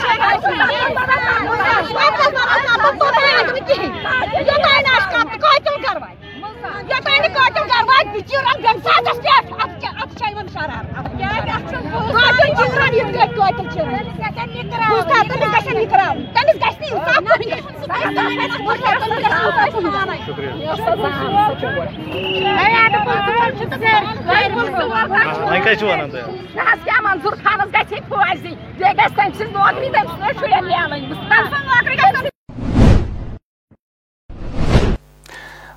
نہ 25.82 26.62
حظ 26.70 26.84
کیٛاہ 26.84 27.00
منظوٗر 27.02 27.34
خانس 27.44 27.74
گژھِ 27.74 27.94
ہے 27.94 28.00
فٲضی 28.08 28.54
بیٚیہِ 28.78 28.96
گژھِ 28.98 29.14
تٔمۍ 29.16 29.32
سٕنٛز 29.38 29.52
نوکری 29.52 29.88
تٔمۍ 29.90 30.06
سٕنٛدۍ 30.06 30.40
شُرٮ۪ن 30.40 30.64
میلٕنۍ 30.64 31.00
تٔمۍ 31.00 31.50
سٕنٛز 31.50 31.66
نوکری 31.66 31.96
گژھِ 31.96 32.28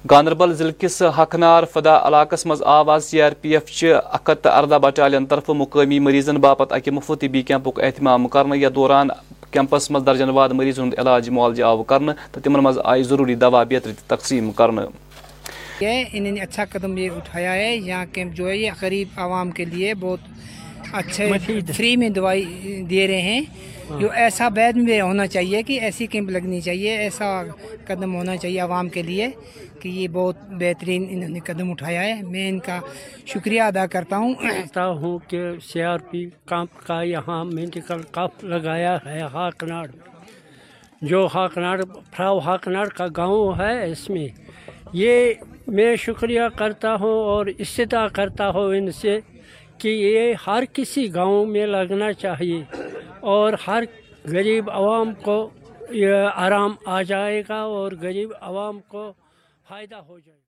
گاندربل 0.10 0.54
ضلع 0.56 0.72
کس 0.80 1.02
حقنار 1.18 1.64
فدا 1.74 1.96
علاقس 2.08 2.46
مز 2.46 2.62
آواز 2.66 3.06
سی 3.06 3.22
آر 3.22 3.32
پی 3.42 3.50
ایف 3.58 3.84
اکت 4.14 4.48
اردہ 4.48 4.78
بٹالین 4.84 5.26
طرف 5.26 5.50
مقامی 5.62 6.00
مریضن 6.00 6.38
باپت 6.42 6.74
اکہ 6.74 6.92
مفت 6.92 7.22
طبی 7.22 7.42
کیمپک 7.42 7.80
اہتمام 7.84 8.28
کرنے 8.28 8.58
یا 8.58 8.70
دوران 8.76 9.08
کیمپس 9.52 9.90
مز 9.92 10.06
درجن 10.06 10.30
واد 10.30 10.50
مریض 10.50 10.80
ہند 10.80 10.94
علاج 11.00 11.30
معالجہ 11.30 11.64
آو 11.64 11.84
کرنے 11.84 12.12
تو 12.32 12.40
تمن 12.44 12.64
مز 12.64 12.80
آئی 12.84 13.04
ضروری 13.04 13.36
دوا 13.36 13.64
بیتر 13.64 13.92
تقسیم 14.08 14.52
کرنے 15.80 16.04
انہوں 16.14 16.32
نے 16.32 16.42
اچھا 16.42 16.66
قدم 16.66 16.98
یہ 16.98 17.10
اٹھایا 17.16 17.54
ہے۔ 17.54 17.76
یہاں 17.76 18.06
کیمپ 18.14 18.34
جو 18.34 18.50
ہے 18.50 18.58
یہ 18.58 18.72
غریب 18.82 19.08
عوام 19.18 19.52
کے 19.52 19.66
لیے 19.66 19.94
بہت 19.94 20.20
اچھے 20.94 21.32
فری 21.78 21.96
میں 21.96 22.10
دوائی 22.10 22.44
دے 22.90 23.08
رہے 23.08 23.22
ہیں۔ 23.22 23.42
جو 24.00 24.12
ایسا 24.12 24.50
بیت 24.50 24.76
میں 24.76 25.02
ہونا 25.02 25.28
چاہیے 25.28 25.64
کہ 25.64 25.80
ایسی 25.80 26.06
کیمپ 26.08 26.30
لگنی 26.30 26.62
چاہیے 26.62 26.98
ایسا 26.98 27.44
قدم 27.86 28.16
ہونا 28.16 28.38
چاہیے 28.38 28.60
عوام 28.60 28.90
کے 28.90 29.02
لیے 29.02 29.28
کہ 29.82 29.90
یہ 29.90 30.08
بہت 30.08 30.36
بہترین 30.50 31.06
انہوں 31.10 31.30
نے 31.30 31.40
قدم 31.40 31.72
اٹھایا 31.72 32.02
ہے۔ 32.02 32.22
میں 32.22 32.50
ان 32.50 32.60
کا 32.60 32.80
شکریہ 33.26 33.62
ادا 33.62 33.86
کرتا 33.86 34.18
ہوں۔ 34.18 34.34
ہوں 34.76 35.20
کہ 35.28 35.40
سی 35.64 35.82
آر 35.82 35.98
پی 35.98 36.26
کیمپ 36.46 36.88
کا 36.88 37.02
یہاں 37.02 37.46
میڈیکل 37.46 38.02
کپ 38.12 38.44
لگایا 38.44 38.98
ہے 39.06 39.22
ہاکناڑ 39.34 39.88
جو 41.02 41.28
ہاکناڑ 41.34 41.82
فراو 42.12 42.40
ہاکناڑ 42.40 42.88
کا 42.88 43.06
گاؤں 43.18 43.54
ہے 43.60 43.92
اس 43.92 44.10
میں۔ 44.10 44.28
یہ 44.94 45.34
میں 45.68 45.96
شکریہ 45.96 46.42
کرتا 46.56 46.94
ہوں 46.96 47.24
اور 47.26 47.46
استدا 47.58 48.08
کرتا 48.08 48.50
ہوں 48.50 48.76
ان 48.76 48.92
سے 48.92 49.20
کہ 49.78 49.88
یہ 49.88 50.34
ہر 50.48 50.64
کسی 50.74 51.14
گاؤں 51.14 51.46
میں 51.46 51.66
لگنا 51.66 52.12
چاہیے 52.14 52.64
اور 53.34 53.54
ہر 53.68 53.84
غریب 54.32 54.72
عوام 54.72 55.14
کو 55.14 55.38
یہ 55.92 56.14
آرام 56.36 56.76
آ 56.86 57.02
جائے 57.02 57.42
گا 57.50 57.60
اور 57.76 57.92
غریب 58.02 58.32
عوام 58.42 58.80
کو 58.88 59.12
فائدہ 59.70 59.96
ہو 59.96 60.20
جائے 60.20 60.38
گا۔ 60.38 60.47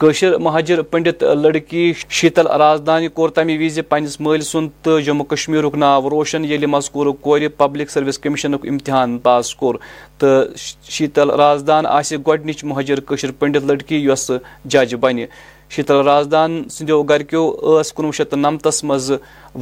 کشر 0.00 0.36
مہاجر 0.38 0.80
پنڈت 0.82 1.22
لڑکی 1.22 1.92
شیتل 2.08 2.46
رازدان 2.58 3.06
کور 3.14 3.28
تمہ 3.28 3.52
وز 3.60 3.78
پنس 3.88 4.20
مل 4.20 4.40
سن 4.40 4.68
تو 4.82 4.98
جموں 5.00 5.24
کشمیر 5.24 5.64
ناو 5.76 6.10
روشن 6.10 6.44
یل 6.44 6.66
مذکور 6.66 7.06
کور 7.20 7.40
پبلک 7.56 7.90
سروس 7.90 8.18
کمیشن 8.18 8.54
امتحان 8.54 9.18
پاس 9.18 9.54
کور۔ 9.54 9.74
تو 10.18 10.26
شیتل 10.90 11.30
رازدان 11.30 11.86
آس 11.86 12.12
گۄڈنِچ 12.12 12.64
مہاجر 12.64 13.00
کشر 13.00 13.30
پنڈت 13.38 13.64
لڑکی 13.64 13.96
یس 14.04 14.30
جج 14.64 14.94
بنہ۔ 15.00 15.26
شیتل 15.70 16.00
رازدان 16.04 16.62
سندو 16.70 17.02
گرکیو 17.02 17.44
اس 17.78 17.92
کنوہ 17.92 18.12
شیت 18.12 18.34
نمتس 18.34 18.82
مز 18.84 19.10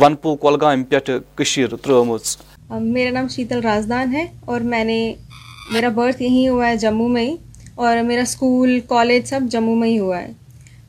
ونپو 0.01 0.37
کولگام 0.37 0.85
پہ 0.85 0.99
ترم 1.83 2.17
میرا 2.83 3.11
نام 3.11 3.29
شیتل 3.29 3.61
رازدان 3.61 4.15
ہے 4.15 4.27
اور 4.45 4.61
میں 4.61 4.85
نے، 4.85 5.15
میرا 5.73 5.89
برتھ 5.89 6.23
یہیں 6.23 6.49
ہوا 6.49 6.69
ہے 6.69 6.77
جموں 6.77 7.09
میں 7.09 7.27
ہی۔ 7.27 7.37
اور 7.79 7.99
میرا 8.03 8.23
اسکول، 8.23 8.79
کالج 8.89 9.27
سب 9.27 9.41
جموں 9.51 9.75
میں 9.77 9.89
ہی 9.89 9.99
ہوا 9.99 10.21
ہے۔ 10.23 10.33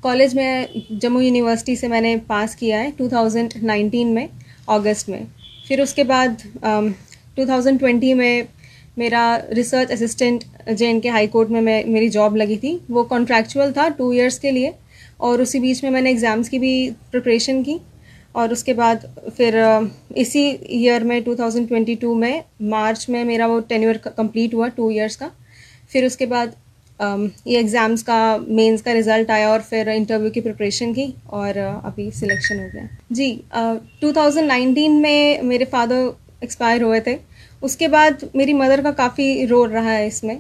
کالج 0.02 0.36
میں، 0.36 0.66
جموں 0.90 1.24
یونیورسٹی 1.24 1.76
سے 1.76 1.88
میں 1.88 2.02
نے 2.02 2.16
پاس 2.28 2.56
کیا 2.56 2.80
ہے 2.80 2.90
ٹو 2.98 3.10
تھاؤزنڈ 3.10 3.54
نائنٹین 3.64 4.14
میں، 4.14 4.26
اگست 4.68 5.10
میں۔ 5.10 5.22
پھر 5.68 5.80
اس 5.80 5.94
کے 5.94 6.04
بعد 6.04 6.28
ٹو 7.36 7.46
تھاؤزنڈ 7.46 7.80
ٹوینٹی 7.80 8.14
میں 8.14 8.42
میرا 8.98 9.24
research 9.56 9.92
assistant 9.92 10.44
J 10.78 10.88
and 10.88 11.00
K 11.00 11.10
high 11.10 11.28
court 11.28 11.50
میں 11.50 11.62
میں 11.62 11.82
میری 11.88 12.10
جاب 12.10 12.36
لگی 12.38 12.56
تھی۔ 12.56 12.78
وہ 12.90 13.04
کانٹریکچوئل 13.04 13.74
تھا 13.74 13.88
ٹو 13.98 14.10
ایئرس 14.10 14.40
کے 14.40 14.52
لیے 14.52 14.72
اور 15.18 15.40
اسی 15.40 15.60
بیچ 15.60 15.84
میں 15.84 15.92
میں 15.92 16.02
نے 16.02 16.10
ایگزامس 16.10 16.50
کی 16.50 16.60
بھی 16.60 16.74
پریپریشن 17.12 17.64
کی۔ 17.64 17.78
اور 18.32 18.50
اس 18.50 18.64
کے 18.64 18.74
بعد 18.74 19.06
پھر 19.38 19.60
اسی 20.16 20.42
ایئر 20.62 21.02
میں 21.02 21.20
ٹو 21.20 21.36
تھاؤزنڈ 21.36 21.70
ٹوینٹی 21.70 21.94
ٹو 21.94 22.14
میں 22.16 22.40
مارچ 22.60 23.10
میں 23.10 23.24
میرا 23.24 23.46
وہ 23.46 23.60
ٹینیور 23.68 23.96
کمپلیٹ 24.16 24.54
ہوا 24.54 24.68
ٹو 24.68 24.88
ایئرس 24.88 25.18
کا۔ 25.18 25.28
پھر 25.92 26.04
اس 26.04 26.18
کے 26.18 26.26
بعد 26.26 26.48
یہ 27.00 27.58
ایگزامس 27.58 28.04
کا 28.04 28.38
مینس 28.48 28.82
کا 28.82 28.94
رزلٹ 28.94 29.30
آیا 29.30 29.48
اور 29.50 29.60
پھر 29.70 29.88
انٹرویو 29.96 30.30
کی 30.30 30.42
پریپریشن 30.42 30.94
کی 30.94 31.06
اور 31.26 31.58
ابھی 31.84 32.10
سلیکشن 32.14 32.60
ہو 32.60 32.68
گیا۔ 32.74 32.84
جی 33.10 33.36
ٹو 34.00 34.12
تھاؤزنڈ 34.14 34.48
نائنٹین 34.48 35.02
میں 35.02 35.42
میرے 35.44 35.66
فادر 35.66 36.08
ایکسپائر 36.42 36.82
ہوئے 36.82 37.00
تھے۔ 37.00 37.16
اس 37.62 37.76
کے 37.78 37.88
بعد 37.88 38.24
میری 38.34 38.54
مدر 38.54 38.80
کا 38.84 38.92
کافی 38.92 39.48
رول 39.48 39.72
رہا 39.72 39.94
ہے 39.94 40.06
اس 40.08 40.24
میں۔ 40.24 40.36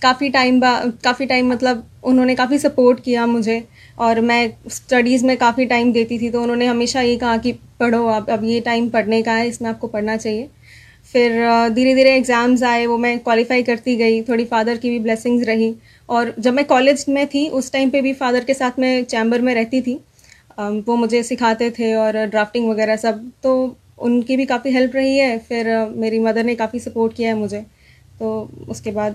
کافی 0.00 0.28
ٹائم 0.28 0.58
با، 0.60 0.72
کافی 1.02 1.26
ٹائم 1.26 1.48
مطلب 1.48 1.80
انہوں 2.02 2.24
نے 2.26 2.34
کافی 2.34 2.58
سپورٹ 2.58 3.00
کیا 3.00 3.26
مجھے 3.26 3.60
اور 3.94 4.16
میں 4.16 4.46
اسٹڈیز 4.64 5.24
میں 5.24 5.36
کافی 5.38 5.64
ٹائم 5.64 5.92
دیتی 5.92 6.18
تھی 6.18 6.30
تو 6.30 6.42
انہوں 6.42 6.56
نے 6.56 6.66
ہمیشہ 6.68 6.98
یہ 6.98 7.18
کہا 7.18 7.36
کہ 7.42 7.52
پڑھو 7.78 8.06
آپ 8.08 8.30
اب 8.30 8.44
یہ 8.44 8.60
ٹائم 8.64 8.88
پڑھنے 8.88 9.22
کا 9.22 9.36
ہے، 9.38 9.46
اس 9.48 9.60
میں 9.60 9.70
آپ 9.70 9.80
کو 9.80 9.86
پڑھنا 9.86 10.16
چاہیے۔ 10.16 10.46
پھر 11.14 11.46
دھیرے 11.74 11.94
دھیرے 11.94 12.12
ایگزامز 12.12 12.62
آئے، 12.64 12.86
وہ 12.86 12.98
میں 12.98 13.16
کوالیفائی 13.24 13.62
کرتی 13.62 13.98
گئی، 13.98 14.22
تھوڑی 14.22 14.44
فادر 14.44 14.74
کی 14.82 14.88
بھی 14.90 14.98
بلیسنگز 14.98 15.42
رہی۔ 15.42 15.72
اور 16.06 16.26
جب 16.38 16.54
میں 16.54 16.62
کالج 16.68 17.04
میں 17.08 17.24
تھی، 17.30 17.48
اس 17.52 17.70
ٹائم 17.70 17.90
پہ 17.90 18.00
بھی 18.00 18.12
فادر 18.12 18.40
کے 18.46 18.54
ساتھ 18.54 18.80
میں 18.80 19.02
چیمبر 19.02 19.38
میں 19.38 19.54
رہتی 19.54 19.80
تھی۔ 19.80 19.96
وہ 20.86 20.96
مجھے 20.96 21.22
سکھاتے 21.22 21.70
تھے 21.70 21.94
اور 21.94 22.14
ڈرافٹنگ 22.30 22.68
وغیرہ 22.68 22.96
سب۔ 22.96 23.12
تو 23.40 23.66
ان 23.98 24.20
کی 24.22 24.36
بھی 24.36 24.44
کافی 24.44 24.68
ہیلپ 24.68 24.94
رہی 24.94 25.20
ہے، 25.20 25.36
پھر 25.48 25.72
میری 25.96 26.18
مدر 26.18 26.44
نے 26.44 26.54
کافی 26.54 26.78
سپورٹ 26.78 27.14
کیا 27.14 27.28
ہے 27.28 27.34
مجھے۔ 27.34 27.60
تو 28.18 28.44
اس 28.68 28.80
کے 28.80 28.90
بعد 28.90 29.10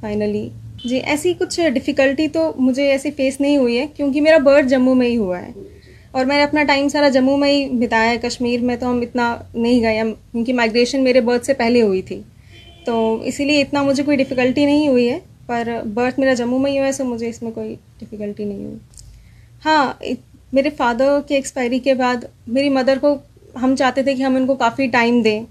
فائنلی 0.00 0.48
جی 0.84 0.98
ایسی 0.98 1.34
کچھ 1.38 1.60
ڈفیکلٹی 1.74 2.28
تو 2.28 2.52
مجھے 2.56 2.90
ایسی 2.90 3.10
فیس 3.10 3.40
نہیں 3.40 3.56
ہوئی 3.56 3.78
ہے، 3.78 3.86
کیونکہ 3.96 4.20
میرا 4.20 4.38
برتھ 4.38 4.66
جموں 4.66 4.94
میں 4.94 5.08
ہی 5.08 5.16
ہوا 5.16 5.40
ہے۔ 5.42 5.50
اور 6.10 6.24
میں 6.24 6.36
نے 6.36 6.42
اپنا 6.42 6.62
ٹائم 6.62 6.88
سارا 6.88 7.08
جموں 7.08 7.36
میں 7.36 7.52
ہی 7.52 7.68
بتایا 7.68 8.10
ہے، 8.10 8.16
کشمیر 8.22 8.60
میں 8.60 8.76
تو 8.76 8.90
ہم 8.90 9.00
اتنا 9.00 9.36
نہیں 9.54 9.80
گئے، 9.82 9.98
ہم 9.98 10.12
کیونکہ 10.32 10.52
مائگریشن 10.52 11.04
میرے 11.04 11.20
برتھ 11.20 11.46
سے 11.46 11.54
پہلے 11.54 11.82
ہوئی 11.82 12.02
تھی۔ 12.02 12.20
تو 12.84 13.18
اسی 13.24 13.44
لیے 13.44 13.60
اتنا 13.60 13.82
مجھے 13.82 14.02
کوئی 14.02 14.16
ڈفیکلٹی 14.16 14.66
نہیں 14.66 14.88
ہوئی 14.88 15.10
ہے، 15.10 15.18
پر 15.46 15.68
برتھ 15.94 16.20
میرا 16.20 16.34
جموں 16.34 16.58
میں 16.58 16.70
ہی 16.70 16.78
ہوا 16.78 16.86
ہے 16.86 16.92
سو 16.92 17.04
مجھے 17.04 17.28
اس 17.28 17.42
میں 17.42 17.50
کوئی 17.50 17.74
ڈفیکلٹی 17.98 18.44
نہیں 18.44 18.64
ہوئی۔ 18.64 18.76
ہاں 19.64 19.92
میرے 20.52 20.70
فادر 20.70 21.18
کے 21.28 21.34
ایکسپائری 21.34 21.78
کے 21.78 21.94
بعد 21.94 22.24
میری 22.46 22.68
مدر 22.68 22.98
کو 23.00 23.16
ہم 23.62 23.74
چاہتے 23.76 24.02
تھے 24.02 24.14
کہ 24.14 24.22
ہم 24.22 24.36
ان 24.36 24.46
کو 24.46 24.54
کافی 24.54 24.86
ٹائم 24.86 25.20
دیں 25.22 25.42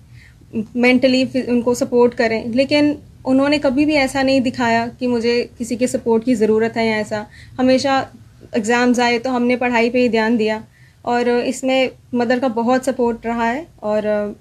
مینٹلی 0.76 1.24
ان 1.48 1.62
کو 1.62 1.74
سپورٹ 1.74 2.16
کریں۔ 2.16 2.44
لیکن 2.46 2.94
انہوں 3.26 3.50
نے 3.50 3.58
کبھی 3.58 3.86
بھی 3.86 3.98
ایسا 3.98 4.22
نہیں 4.22 4.40
دکھایا 4.40 4.86
کہ 5.00 5.08
مجھے 5.08 5.48
کسی 5.58 5.76
کے 5.76 5.88
سپورٹ 5.88 6.26
کی 6.26 6.36
ضرورت 6.36 6.78
ہے 6.78 6.88
یا 6.88 6.96
ایسا۔ 6.96 7.24
ہمیشہ 7.60 8.04
ایگزامز 8.52 9.00
آئے 9.00 9.20
تو 9.20 9.36
ہم 9.36 9.44
نے 9.44 9.56
پڑھائی 9.56 9.90
پہ 9.90 9.98
ہی 9.98 10.08
دھیان 10.08 10.40
دیا 10.40 10.60
اور 11.02 11.26
اس 11.26 11.64
میں 11.64 11.88
مدر 12.14 12.38
کا 12.42 12.48
بہت 12.48 12.86
سپورٹ 12.86 13.26
رہا 13.26 13.54
ہے 13.54 13.64
اور 13.76 14.32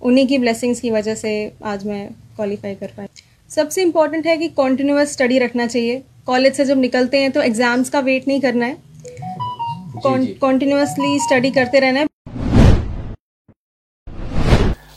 انہیں 0.00 0.26
کی 0.26 0.38
بلیسنگس 0.38 0.80
کی 0.80 0.90
وجہ 0.90 1.14
سے 1.14 1.50
آج 1.60 1.86
میں 1.86 2.08
کوالیفائی 2.36 2.74
کر 2.74 2.86
پائی۔ 2.94 3.08
سب 3.48 3.72
سے 3.72 3.82
امپورٹنٹ 3.82 4.26
ہے 4.26 4.36
کہ 4.36 4.48
کنٹینیوس 4.56 5.10
اسٹڈی 5.10 5.40
رکھنا 5.40 5.66
چاہیے۔ 5.66 6.00
کالج 6.24 6.56
سے 6.56 6.64
جب 6.64 6.78
نکلتے 6.78 7.18
ہیں 7.18 7.28
تو 7.28 7.40
ایگزامس 7.40 7.90
کا 7.90 7.98
ویٹ 7.98 8.28
نہیں 8.28 8.40
کرنا 8.40 8.66
ہے۔ 8.66 8.74
کنٹینیوسلی 10.40 11.14
اسٹڈی 11.14 11.50
کرتے 11.50 11.80
رہنا 11.80 12.00
ہے۔ 12.00 12.04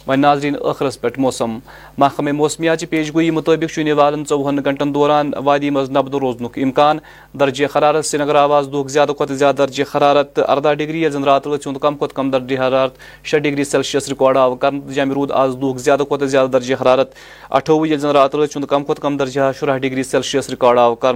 ون 0.10 0.20
ناظرین 0.20 0.56
ٲخرس 0.56 1.00
پہ 1.02 1.08
موسم۔ 1.18 1.58
محکمہ 1.98 2.32
موسمیات 2.32 2.84
پیش 2.90 3.14
گوئی 3.14 3.30
مطابق 3.32 3.78
والن 3.98 4.24
ژوہن 4.30 4.60
گنٹن 4.66 4.94
دوران 4.94 5.32
وادی 5.46 5.70
مز 5.70 5.90
نبد 5.98 6.14
روزن 6.22 6.46
امکان۔ 6.64 6.98
درجہ 7.40 7.66
حرارت 7.76 8.06
سری 8.06 8.24
نگر 8.24 8.36
آواز 8.36 8.70
دہ 8.74 8.88
زیادہ 8.90 9.12
کھت 9.18 9.32
زیادہ 9.32 9.56
درجہ 9.58 9.84
حرارت 9.96 10.40
اردہ 10.48 10.74
ڈگری 10.78 11.04
یل 11.04 11.12
زن 11.12 11.24
رات 11.24 11.48
رات 11.48 11.68
ہند 11.68 11.78
کم 11.82 11.98
کھت 11.98 12.14
کم 12.16 12.32
درجہ 12.32 12.58
حرارت 12.62 12.94
شے 13.24 13.40
ڈگری 13.40 13.64
سیلسیس 13.64 14.10
رکارڈ 14.10 14.38
آو۔ 14.38 14.56
کر 14.62 14.72
جامع 14.96 15.14
رود 15.16 15.32
آز 15.42 15.56
دہ 15.62 15.78
زیادہ 15.78 16.04
کھت 16.10 16.24
زیادہ 16.30 16.50
درجہ 16.54 16.76
حرارت۔ 16.82 17.14
اٹھوہ 17.50 17.88
یل 17.88 18.00
زن 18.00 18.12
رات 18.18 18.36
رات 18.36 18.56
ہند 18.56 18.66
کم 18.70 18.84
کھت 18.84 19.02
کم 19.02 19.18
درجہ 19.18 19.52
شرہ 19.60 19.78
ڈگری 19.78 20.04
سیلسیس 20.04 20.50
رکارڈ 20.50 20.80
آو۔ 20.80 20.96
کر 20.96 21.14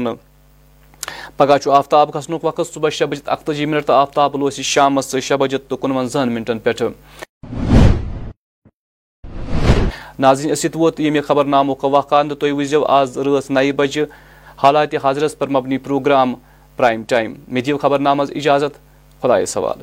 پگہ 1.37 1.69
آفتاب 1.77 2.11
کھسن 2.13 2.33
وقت 2.43 2.73
صبح 2.73 2.89
شے 2.89 3.05
بجے 3.05 3.21
اکتجی 3.25 3.65
منٹ 3.65 3.85
تو 3.87 3.93
آفتاب 3.93 4.35
لوس 4.39 4.59
شام 4.73 5.01
شے 5.01 5.35
بجے 5.37 5.57
تو 5.57 5.77
کنونزہن 5.77 6.33
منٹن 6.33 6.59
پہ 6.59 6.71
ناظرین 10.23 10.51
اسیت 10.51 10.75
ووت 10.75 10.99
یہ 10.99 11.21
خبر 11.27 11.45
ناموں 11.45 11.75
کا 11.75 11.87
واقع 11.95 12.21
تو 12.29 12.35
تھی 12.35 12.51
وزو 12.51 12.83
آز 12.97 13.17
رات 13.25 13.49
نئی 13.51 13.71
بجے 13.79 14.05
حالات 14.63 14.93
حاضرس 15.03 15.37
پر 15.37 15.47
مبنی 15.55 15.77
پروگرام 15.87 16.33
پرائم 16.77 17.03
ٹائم. 17.09 17.33
مے 17.47 17.61
دیو 17.61 17.77
خبر 17.77 17.99
نامز 17.99 18.31
اجازت. 18.35 18.77
خدا 19.21 19.45
سوال. 19.45 19.81